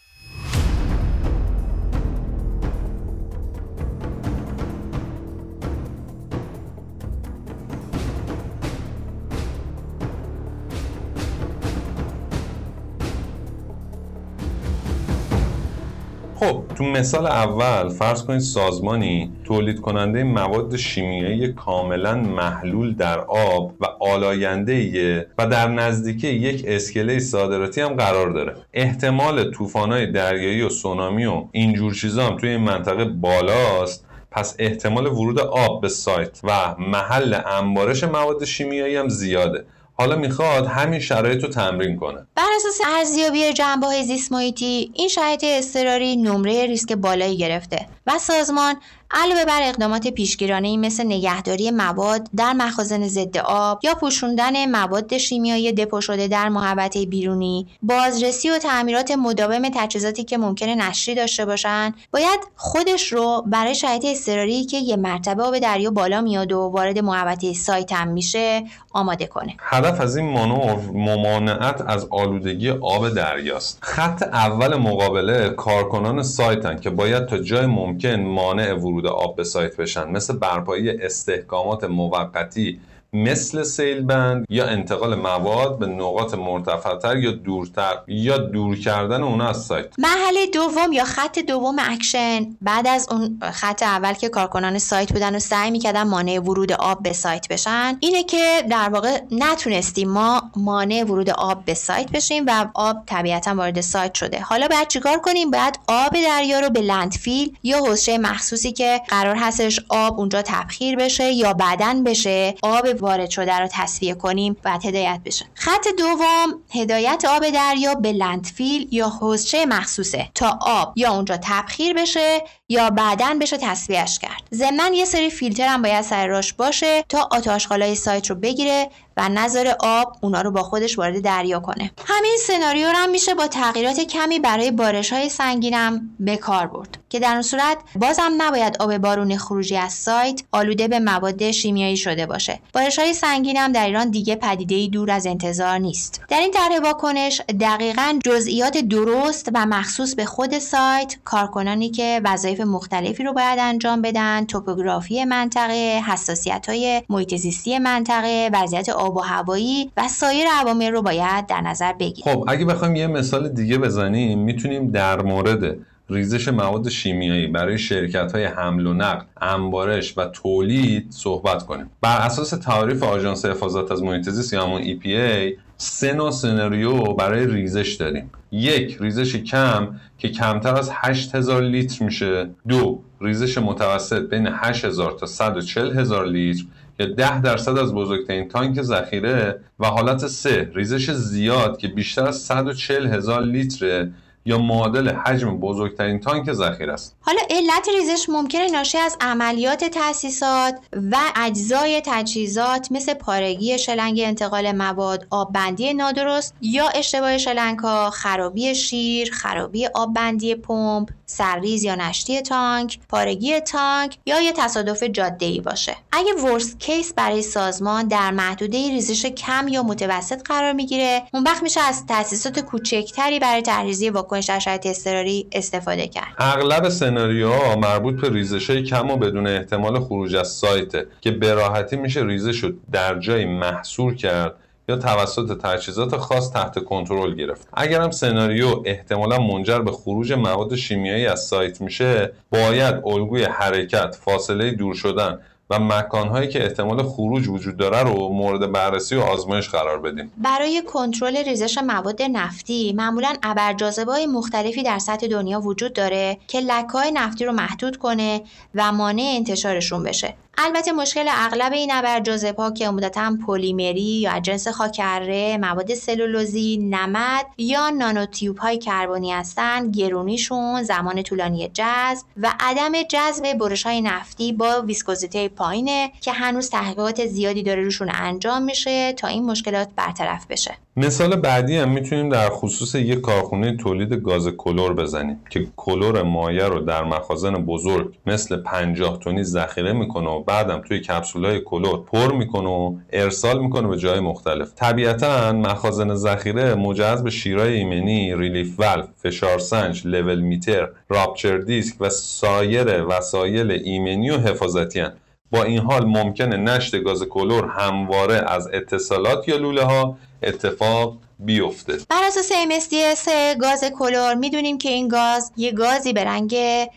تو 16.75 16.83
مثال 16.83 17.25
اول 17.27 17.89
فرض 17.89 18.23
کنید 18.23 18.39
سازمانی 18.39 19.31
تولید 19.43 19.81
کننده 19.81 20.23
مواد 20.23 20.75
شیمیایی 20.75 21.53
کاملا 21.53 22.15
محلول 22.15 22.93
در 22.93 23.19
آب 23.19 23.73
و 23.79 23.85
آلاینده 23.99 25.27
و 25.37 25.47
در 25.47 25.67
نزدیکی 25.67 26.27
یک 26.27 26.63
اسکله 26.67 27.19
صادراتی 27.19 27.81
هم 27.81 27.93
قرار 27.93 28.29
داره. 28.29 28.55
احتمال 28.73 29.51
طوفان‌های 29.51 30.11
دریایی 30.11 30.61
و 30.61 30.69
سونامی 30.69 31.25
و 31.25 31.43
اینجور 31.51 31.93
چیزا 31.93 32.25
هم 32.25 32.37
توی 32.37 32.49
این 32.49 32.61
منطقه 32.61 33.05
بالاست. 33.05 34.05
پس 34.31 34.55
احتمال 34.59 35.07
ورود 35.07 35.39
آب 35.39 35.81
به 35.81 35.89
سایت 35.89 36.39
و 36.43 36.75
محل 36.79 37.39
انبارش 37.45 38.03
مواد 38.03 38.45
شیمیایی 38.45 38.95
هم 38.95 39.09
زیاده. 39.09 39.65
حالا 39.97 40.15
می‌خواد 40.15 40.65
همین 40.65 40.99
شرایط 40.99 41.43
رو 41.43 41.49
تمرین 41.49 41.95
کنه. 41.95 42.27
بر 42.35 42.47
اساس 42.55 42.81
ارزیابی 42.97 43.53
جنبه 43.53 43.87
های 43.87 44.03
زیست 44.03 44.31
محیطی 44.31 44.91
این 44.93 45.07
شرایط 45.07 45.43
اضطراری 45.47 46.15
نمره 46.15 46.65
ریسک 46.65 46.93
بالایی 46.93 47.37
گرفته 47.37 47.85
و 48.07 48.19
سازمان 48.19 48.75
علاوه 49.11 49.45
بر 49.45 49.59
اقدامات 49.61 50.07
پیشگیرانه 50.07 50.77
مثل 50.77 51.05
نگهداری 51.05 51.71
مواد 51.71 52.29
در 52.35 52.53
مخازن 52.53 53.07
ضد 53.07 53.37
آب 53.37 53.79
یا 53.83 53.95
پوشوندن 53.95 54.71
مواد 54.71 55.17
شیمیایی 55.17 55.71
دپو 55.71 56.01
شده 56.01 56.27
در 56.27 56.49
محوطه 56.49 57.05
بیرونی 57.05 57.67
بازرسی 57.81 58.49
و 58.49 58.57
تعمیرات 58.57 59.11
مداوم 59.11 59.69
تجهیزاتی 59.75 60.23
که 60.23 60.37
ممکنه 60.37 60.75
نشری 60.75 61.15
داشته 61.15 61.45
باشن 61.45 61.93
باید 62.11 62.39
خودش 62.55 63.13
رو 63.13 63.43
برای 63.47 63.75
شرایط 63.75 64.05
اضطراری 64.05 64.65
که 64.65 64.77
یه 64.77 64.95
مرتبه 64.95 65.43
آب 65.43 65.59
دریا 65.59 65.91
بالا 65.91 66.21
میاد 66.21 66.51
و 66.51 66.59
وارد 66.59 66.99
محوطه 66.99 67.53
سایت 67.53 67.93
هم 67.93 68.07
میشه 68.07 68.63
آماده 68.93 69.27
کنه. 69.27 69.55
هدف 69.59 70.01
از 70.01 70.17
این 70.17 70.29
مانور 70.29 70.75
ممانعت 70.93 71.81
از 71.87 72.07
آلودگی 72.09 72.69
آب 72.69 73.09
دریاست. 73.09 73.77
خط 73.81 74.23
اول 74.23 74.75
مقابله 74.75 75.49
کارکنان 75.49 76.23
سایتن 76.23 76.79
که 76.79 76.89
باید 76.89 77.25
تا 77.25 77.37
جای 77.37 77.65
ممکن 77.65 78.15
مانع 78.15 78.73
ورود 78.73 78.94
آب 79.07 79.35
به 79.35 79.43
سایت 79.43 79.77
بشن. 79.77 80.09
مثل 80.09 80.37
برپایی 80.37 80.89
استحکامات 80.89 81.83
موقتی 81.83 82.79
مثل 83.15 83.63
سیل 83.63 84.01
بند 84.01 84.45
یا 84.49 84.65
انتقال 84.65 85.15
مواد 85.15 85.79
به 85.79 85.85
نقاط 85.85 86.33
مرتفعتر 86.33 87.17
یا 87.17 87.31
دورتر 87.31 87.95
یا 88.07 88.37
دور 88.37 88.75
کردن 88.79 89.23
اونا 89.23 89.49
از 89.49 89.65
سایت. 89.65 89.85
مرحله 89.97 90.45
دوم 90.53 90.91
یا 90.93 91.03
خط 91.03 91.39
دوم 91.39 91.75
اکشن. 91.79 92.57
بعد 92.61 92.87
از 92.87 93.07
اون 93.11 93.39
خط 93.53 93.83
اول 93.83 94.13
که 94.13 94.29
کارکنان 94.29 94.77
سایت 94.79 95.13
بودن 95.13 95.35
و 95.35 95.39
سعی 95.39 95.71
می‌کردن 95.71 96.03
مانع 96.03 96.39
ورود 96.39 96.71
آب 96.71 97.03
به 97.03 97.13
سایت 97.13 97.47
بشن 97.47 97.97
اینه 97.99 98.23
که 98.23 98.63
در 98.69 98.89
واقع 98.89 99.19
نتونستیم 99.31 100.09
ما 100.09 100.41
مانع 100.55 101.03
ورود 101.03 101.29
آب 101.29 101.65
به 101.65 101.73
سایت 101.73 102.11
بشیم 102.11 102.43
و 102.47 102.67
آب 102.73 102.97
طبیعتا 103.05 103.55
وارد 103.55 103.81
سایت 103.81 104.13
شده. 104.13 104.39
حالا 104.39 104.67
باید 104.67 104.87
چیکار 104.87 105.17
کنیم؟ 105.17 105.51
باید 105.51 105.79
آب 105.87 106.13
دریا 106.13 106.59
رو 106.59 106.69
به 106.69 106.81
landfill 106.81 107.57
یا 107.63 107.77
حوضچه 107.77 108.17
مخصوصی 108.17 108.71
که 108.71 109.01
قرار 109.07 109.35
هستش 109.35 109.79
آب 109.89 110.19
اونجا 110.19 110.41
تبخیر 110.41 110.95
بشه 110.95 111.31
یا 111.31 111.53
بعدا 111.53 112.03
بشه 112.03 112.55
آب 112.63 112.93
وارد 113.05 113.29
شده 113.29 113.59
رو 113.59 113.67
تصفیه 113.71 114.13
کنیم 114.13 114.57
و 114.65 114.79
هدایت 114.83 115.19
بشه. 115.25 115.45
خط 115.53 115.87
دوم 115.97 116.61
هدایت 116.73 117.25
آب 117.29 117.49
دریا 117.49 117.95
به 117.95 118.11
landfill 118.11 118.87
یا 118.91 119.09
حوضچه 119.09 119.65
مخصوصه 119.65 120.29
تا 120.35 120.59
آب 120.61 120.93
یا 120.97 121.13
اونجا 121.13 121.37
تبخیر 121.43 121.93
بشه 121.93 122.41
یا 122.69 122.89
بعدا 122.89 123.37
بشه 123.41 123.57
تصفیهش 123.57 124.19
کرد. 124.19 124.43
ضمن 124.53 124.93
یه 124.93 125.05
سری 125.05 125.29
فیلتر 125.29 125.67
هم 125.67 125.81
باید 125.81 126.01
سر 126.01 126.27
راش 126.27 126.53
باشه 126.53 127.03
تا 127.09 127.27
آشغالای 127.31 127.95
سایت 127.95 128.29
رو 128.29 128.35
بگیره 128.35 128.89
و 129.17 129.29
نذاره 129.29 129.73
آب 129.79 130.17
اونا 130.21 130.41
رو 130.41 130.51
با 130.51 130.63
خودش 130.63 130.97
وارد 130.97 131.19
دریا 131.19 131.59
کنه. 131.59 131.91
همین 132.05 132.37
سناریو 132.47 132.87
هم 132.87 133.09
میشه 133.09 133.33
با 133.33 133.47
تغییرات 133.47 133.99
کمی 133.99 134.39
برای 134.39 134.71
بارش 134.71 135.13
های 135.13 135.29
سنگینم 135.29 136.09
به 136.19 136.37
کار 136.37 136.67
برد 136.67 136.97
که 137.09 137.19
در 137.19 137.33
اون 137.33 137.41
صورت 137.41 137.77
بازم 137.95 138.31
نباید 138.37 138.77
آب 138.79 138.97
بارون 138.97 139.37
خروجی 139.37 139.77
از 139.77 139.93
سایت 139.93 140.43
آلوده 140.51 140.87
به 140.87 140.99
مواد 140.99 141.51
شیمیایی 141.51 141.97
شده 141.97 142.25
باشه. 142.25 142.59
بارش 142.73 142.99
های 142.99 143.13
سنگینم 143.13 143.71
در 143.71 143.85
ایران 143.85 144.09
دیگه 144.09 144.35
پدیده 144.35 144.87
دور 144.87 145.11
از 145.11 145.27
انتظار 145.27 145.77
نیست. 145.77 146.21
در 146.29 146.39
این 146.39 146.51
طرح 146.51 146.79
واکنش 146.83 147.41
دقیقا 147.59 148.19
جزئیات 148.25 148.77
درست 148.77 149.49
و 149.53 149.65
مخصوص 149.65 150.15
به 150.15 150.25
خود 150.25 150.59
سایت 150.59 151.15
کارکنانی 151.23 151.89
که 151.89 152.21
وظایف 152.23 152.54
مختلفی 152.61 153.23
رو 153.23 153.33
باید 153.33 153.59
انجام 153.59 154.01
بدن 154.01 154.45
توپوگرافی 154.45 155.25
منطقه 155.25 156.01
حساسیت 156.07 156.69
های 156.69 157.01
محیط 157.09 157.35
زیستی 157.35 157.79
منطقه 157.79 158.49
وضعیت 158.53 158.89
آب 158.89 159.17
و 159.17 159.19
هوایی 159.19 159.91
و 159.97 160.07
سایر 160.07 160.47
عوامل 160.61 160.91
رو 160.91 161.01
باید 161.01 161.47
در 161.47 161.61
نظر 161.61 161.93
بگیریم. 161.93 162.33
خب 162.33 162.45
اگه 162.47 162.65
بخوایم 162.65 162.95
یه 162.95 163.07
مثال 163.07 163.49
دیگه 163.49 163.77
بزنیم 163.77 164.39
می‌تونیم 164.39 164.91
در 164.91 165.21
مورد 165.21 165.77
ریزش 166.09 166.47
مواد 166.47 166.89
شیمیایی 166.89 167.47
برای 167.47 167.77
شرکت 167.77 168.31
های 168.31 168.45
حمل 168.45 168.87
و 168.87 168.93
نقل، 168.93 169.25
انبارش 169.41 170.17
و 170.17 170.25
تولید 170.25 171.07
صحبت 171.09 171.65
کنیم. 171.65 171.89
بر 172.01 172.17
اساس 172.17 172.49
تعریف 172.49 173.03
آژانس 173.03 173.45
حفاظت 173.45 173.91
از 173.91 174.03
محیط 174.03 174.29
زیست 174.29 174.53
یا 174.53 174.63
همون 174.63 174.83
EPA 174.83 175.53
سه 175.77 176.13
نوع 176.13 176.31
سناریو 176.31 177.13
برای 177.13 177.47
ریزش 177.47 177.93
داریم. 177.93 178.31
یک 178.51 178.97
ریزش 178.99 179.35
کم 179.35 179.99
که 180.17 180.29
کمتر 180.29 180.75
از 180.75 180.89
8000 180.93 181.61
لیتر 181.61 182.05
میشه. 182.05 182.49
دو 182.67 183.01
ریزش 183.21 183.57
متوسط 183.57 184.29
بین 184.29 184.47
8000 184.51 185.11
تا 185.11 185.25
140 185.25 185.99
هزار 185.99 186.27
لیتر 186.27 186.63
یا 186.99 187.05
10 187.05 187.41
درصد 187.41 187.77
از 187.77 187.93
بزرگترین 187.93 188.47
تانک 188.47 188.81
ذخیره. 188.81 189.59
و 189.79 189.85
حالت 189.87 190.27
سه 190.27 190.71
ریزش 190.75 191.11
زیاد 191.11 191.77
که 191.77 191.87
بیشتر 191.87 192.27
از 192.27 192.37
140 192.37 193.07
هزار 193.07 193.41
لیتر 193.41 194.07
یا 194.47 194.57
معادل 194.57 195.09
حجم 195.09 195.57
بزرگترین 195.57 196.19
تانک 196.19 196.53
ذخیره 196.53 196.93
است. 196.93 197.15
حالا 197.21 197.41
علت 197.49 197.87
ریزش 197.99 198.29
ممکنه 198.29 198.71
ناشی 198.71 198.97
از 198.97 199.17
عملیات 199.21 199.83
تأسیسات 199.83 200.75
و 201.11 201.17
اجزای 201.35 202.01
تجهیزات 202.05 202.91
مثل 202.91 203.13
پارگی 203.13 203.79
شلنگ 203.79 204.21
انتقال 204.23 204.71
مواد 204.71 205.27
آببندی 205.29 205.93
نادرست 205.93 206.55
یا 206.61 206.87
اشتباه 206.95 207.37
شلنگ 207.37 207.79
ها 207.79 208.09
خرابی 208.09 208.75
شیر 208.75 209.31
خرابی 209.31 209.87
آببندی 209.87 210.55
پمپ 210.55 211.09
سرریز 211.25 211.83
یا 211.83 211.95
نشتی 211.95 212.41
تانک 212.41 212.99
پارگی 213.09 213.59
تانک 213.59 214.17
یا 214.25 214.41
یه 214.41 214.53
تصادف 214.53 215.03
جاده 215.03 215.45
ای 215.45 215.59
باشه. 215.59 215.95
اگه 216.11 216.33
worst 216.33 216.79
case 216.79 217.13
برای 217.13 217.41
سازمان 217.41 218.07
در 218.07 218.31
محدوده 218.31 218.77
ریزش 218.77 219.25
کم 219.25 219.67
یا 219.67 219.83
متوسط 219.83 220.41
قرار 220.45 220.73
می‌گیره 220.73 221.21
اون 221.33 221.43
وقت 221.43 221.63
میشه 221.63 221.81
از 221.81 222.05
تأسیسات 222.05 222.59
کوچکتری 222.59 223.39
برای 223.39 223.61
طرح‌ریزی 223.61 224.09
واکنش 224.09 224.45
در 224.45 224.59
شرایط 224.59 224.85
اضطراری 224.85 225.47
استفاده 225.51 226.07
کرد. 226.07 226.35
اغلب 226.37 226.89
سناریوها 226.89 227.75
مربوط 227.75 228.21
به 228.21 228.29
ریزش 228.29 228.71
کم 228.71 229.11
و 229.11 229.17
بدون 229.17 229.47
احتمال 229.47 229.99
خروج 229.99 230.35
از 230.35 230.47
سایته 230.47 231.07
که 231.21 231.31
به 231.31 231.53
راحتی 231.53 231.95
میشه 231.95 232.23
ریزش 232.23 232.59
رو 232.59 232.71
در 232.91 233.19
جای 233.19 233.45
محصور 233.45 234.15
کرد 234.15 234.55
یا 234.89 234.95
توسط 234.95 235.57
تجهیزات 235.61 236.17
خاص 236.17 236.51
تحت 236.51 236.83
کنترل 236.83 237.35
گرفت. 237.35 237.67
اگر 237.73 238.01
هم 238.01 238.11
سناریو 238.11 238.81
احتمالا 238.85 239.37
منجر 239.37 239.79
به 239.79 239.91
خروج 239.91 240.33
مواد 240.33 240.75
شیمیایی 240.75 241.25
از 241.27 241.39
سایت 241.39 241.81
میشه 241.81 242.33
باید 242.51 242.95
الگوی 243.05 243.43
حرکت 243.43 244.15
فاصله 244.15 244.71
دور 244.71 244.93
شدن 244.95 245.39
و 245.69 245.79
مکانهایی 245.79 246.47
که 246.47 246.63
احتمال 246.63 247.03
خروج 247.03 247.47
وجود 247.47 247.77
داره 247.77 248.03
رو 248.03 248.29
مورد 248.29 248.71
بررسی 248.71 249.15
و 249.15 249.21
آزمایش 249.21 249.69
قرار 249.69 249.99
بدیم. 249.99 250.31
برای 250.37 250.81
کنترل 250.93 251.37
ریزش 251.37 251.77
مواد 251.77 252.21
نفتی 252.21 252.93
معمولا 252.93 253.35
ابرجاذبه 253.43 254.11
های 254.11 254.25
مختلفی 254.25 254.83
در 254.83 254.99
سطح 254.99 255.27
دنیا 255.27 255.59
وجود 255.59 255.93
داره 255.93 256.37
که 256.47 256.59
لکه 256.59 257.11
نفتی 257.13 257.45
رو 257.45 257.51
محدود 257.51 257.97
کنه 257.97 258.41
و 258.75 258.91
مانع 258.91 259.33
انتشارشون 259.35 260.03
بشه. 260.03 260.33
البته 260.57 260.91
مشکل 260.91 261.25
اغلب 261.27 261.73
این 261.73 261.91
ابرجاذبا 261.93 262.71
که 262.73 262.87
عمدتا 262.87 263.37
پلیمری 263.47 264.01
با 264.01 264.39
جنس 264.39 264.67
خاک‌اره، 264.67 265.57
مواد 265.57 265.93
سلولوزی، 265.93 266.77
نمد 266.77 267.45
یا 267.57 267.89
نانوتیوب 267.89 268.57
های 268.57 268.77
کربنی 268.77 269.33
هستند، 269.33 269.95
گرونیشون، 269.97 270.83
زمان 270.83 271.23
طولانی 271.23 271.67
جذب 271.73 272.25
و 272.37 272.53
عدم 272.59 273.03
جذب 273.03 273.53
برش 273.53 273.85
های 273.85 274.01
نفتی 274.01 274.53
با 274.53 274.81
ویسکوزیته 274.81 275.49
پایینه 275.49 276.11
که 276.21 276.31
هنوز 276.31 276.69
تحقیقات 276.69 277.25
زیادی 277.25 277.63
داره 277.63 277.83
روشون 277.83 278.11
انجام 278.13 278.63
میشه 278.63 279.13
تا 279.13 279.27
این 279.27 279.45
مشکلات 279.45 279.89
برطرف 279.95 280.47
بشه. 280.47 280.77
مثال 280.97 281.35
بعدی 281.35 281.77
هم 281.77 281.89
می‌تونیم 281.89 282.29
در 282.29 282.49
خصوص 282.49 282.95
یک 282.95 283.21
کارخونه 283.21 283.77
تولید 283.77 284.13
گاز 284.13 284.47
کلور 284.47 284.93
بزنیم 284.93 285.41
که 285.49 285.67
کلور 285.75 286.21
مایع 286.21 286.67
رو 286.67 286.79
در 286.79 287.03
مخازن 287.03 287.53
بزرگ 287.53 288.13
مثل 288.25 288.57
50 288.57 289.19
تونی 289.19 289.43
ذخیره 289.43 289.93
می‌کنه 289.93 290.29
و 290.29 290.43
بعدم 290.43 290.81
توی 290.87 290.99
کپسولای 290.99 291.61
کلور 291.61 292.03
پر 292.03 292.33
می‌کنه 292.33 292.69
و 292.69 292.95
ارسال 293.13 293.59
می‌کنه 293.59 293.87
به 293.87 293.97
جای 293.97 294.19
مختلف 294.19 294.71
طبیعتا 294.75 295.51
مخازن 295.51 296.15
ذخیره 296.15 296.75
مجهز 296.75 297.23
به 297.23 297.29
شیرای 297.29 297.73
ایمنی 297.73 298.35
relief 298.35 298.79
valve 298.79 299.05
فشار 299.17 299.59
سنج 299.59 300.07
level 300.07 300.41
meter 300.41 300.89
rupture 301.09 301.57
disk 301.57 301.95
و 301.99 302.09
سایر 302.09 303.05
وسایل 303.05 303.71
ایمنی 303.71 304.29
و 304.29 304.37
حفاظتین. 304.37 305.13
با 305.51 305.63
این 305.63 305.79
حال 305.79 306.05
ممکنه 306.05 306.57
نشت 306.57 307.03
گاز 307.03 307.23
کلور 307.23 307.65
همواره 307.65 308.45
از 308.47 308.67
اتصالات 308.73 309.47
یا 309.47 309.57
لوله 309.57 309.83
ها 309.83 310.17
اتفاق 310.43 311.17
بیفته. 311.39 311.93
بر 312.09 312.23
اساس 312.27 312.51
MSDS 312.51 313.29
گاز 313.61 313.83
کلور 313.99 314.33
می‌دونیم 314.33 314.77
که 314.77 314.89
این 314.89 315.07
گاز 315.07 315.51
یه 315.57 315.71
گازی 315.71 316.13
به 316.13 316.23
رنگ 316.23 316.55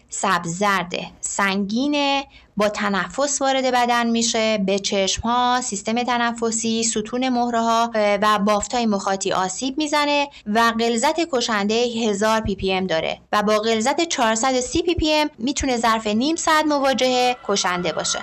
سبز 0.08 0.58
زرده 0.58 1.06
سنگینه 1.20 2.24
با 2.56 2.68
تنفس 2.68 3.42
وارد 3.42 3.64
بدن 3.64 4.06
میشه 4.06 4.58
به 4.66 4.78
چشم 4.78 5.22
ها 5.22 5.60
سیستم 5.60 6.02
تنفسی 6.02 6.82
ستون 6.82 7.28
مهره 7.28 7.60
ها 7.60 7.90
و 7.94 8.38
بافت 8.38 8.74
های 8.74 8.86
مخاطی 8.86 9.32
آسیب 9.32 9.78
می‌زنه 9.78 10.28
و 10.46 10.72
غلظت 10.80 11.16
کشنده 11.32 11.74
1000 11.74 12.40
ppm 12.40 12.86
داره. 12.86 13.18
و 13.32 13.42
با 13.42 13.58
غلظت 13.58 14.04
430 14.08 14.82
ppm 14.82 15.30
می‌تونه 15.38 15.76
ظرف 15.76 16.06
نیم 16.06 16.36
ساعت 16.36 16.64
مواجهه 16.64 17.36
کشنده 17.48 17.92
باشه. 17.92 18.18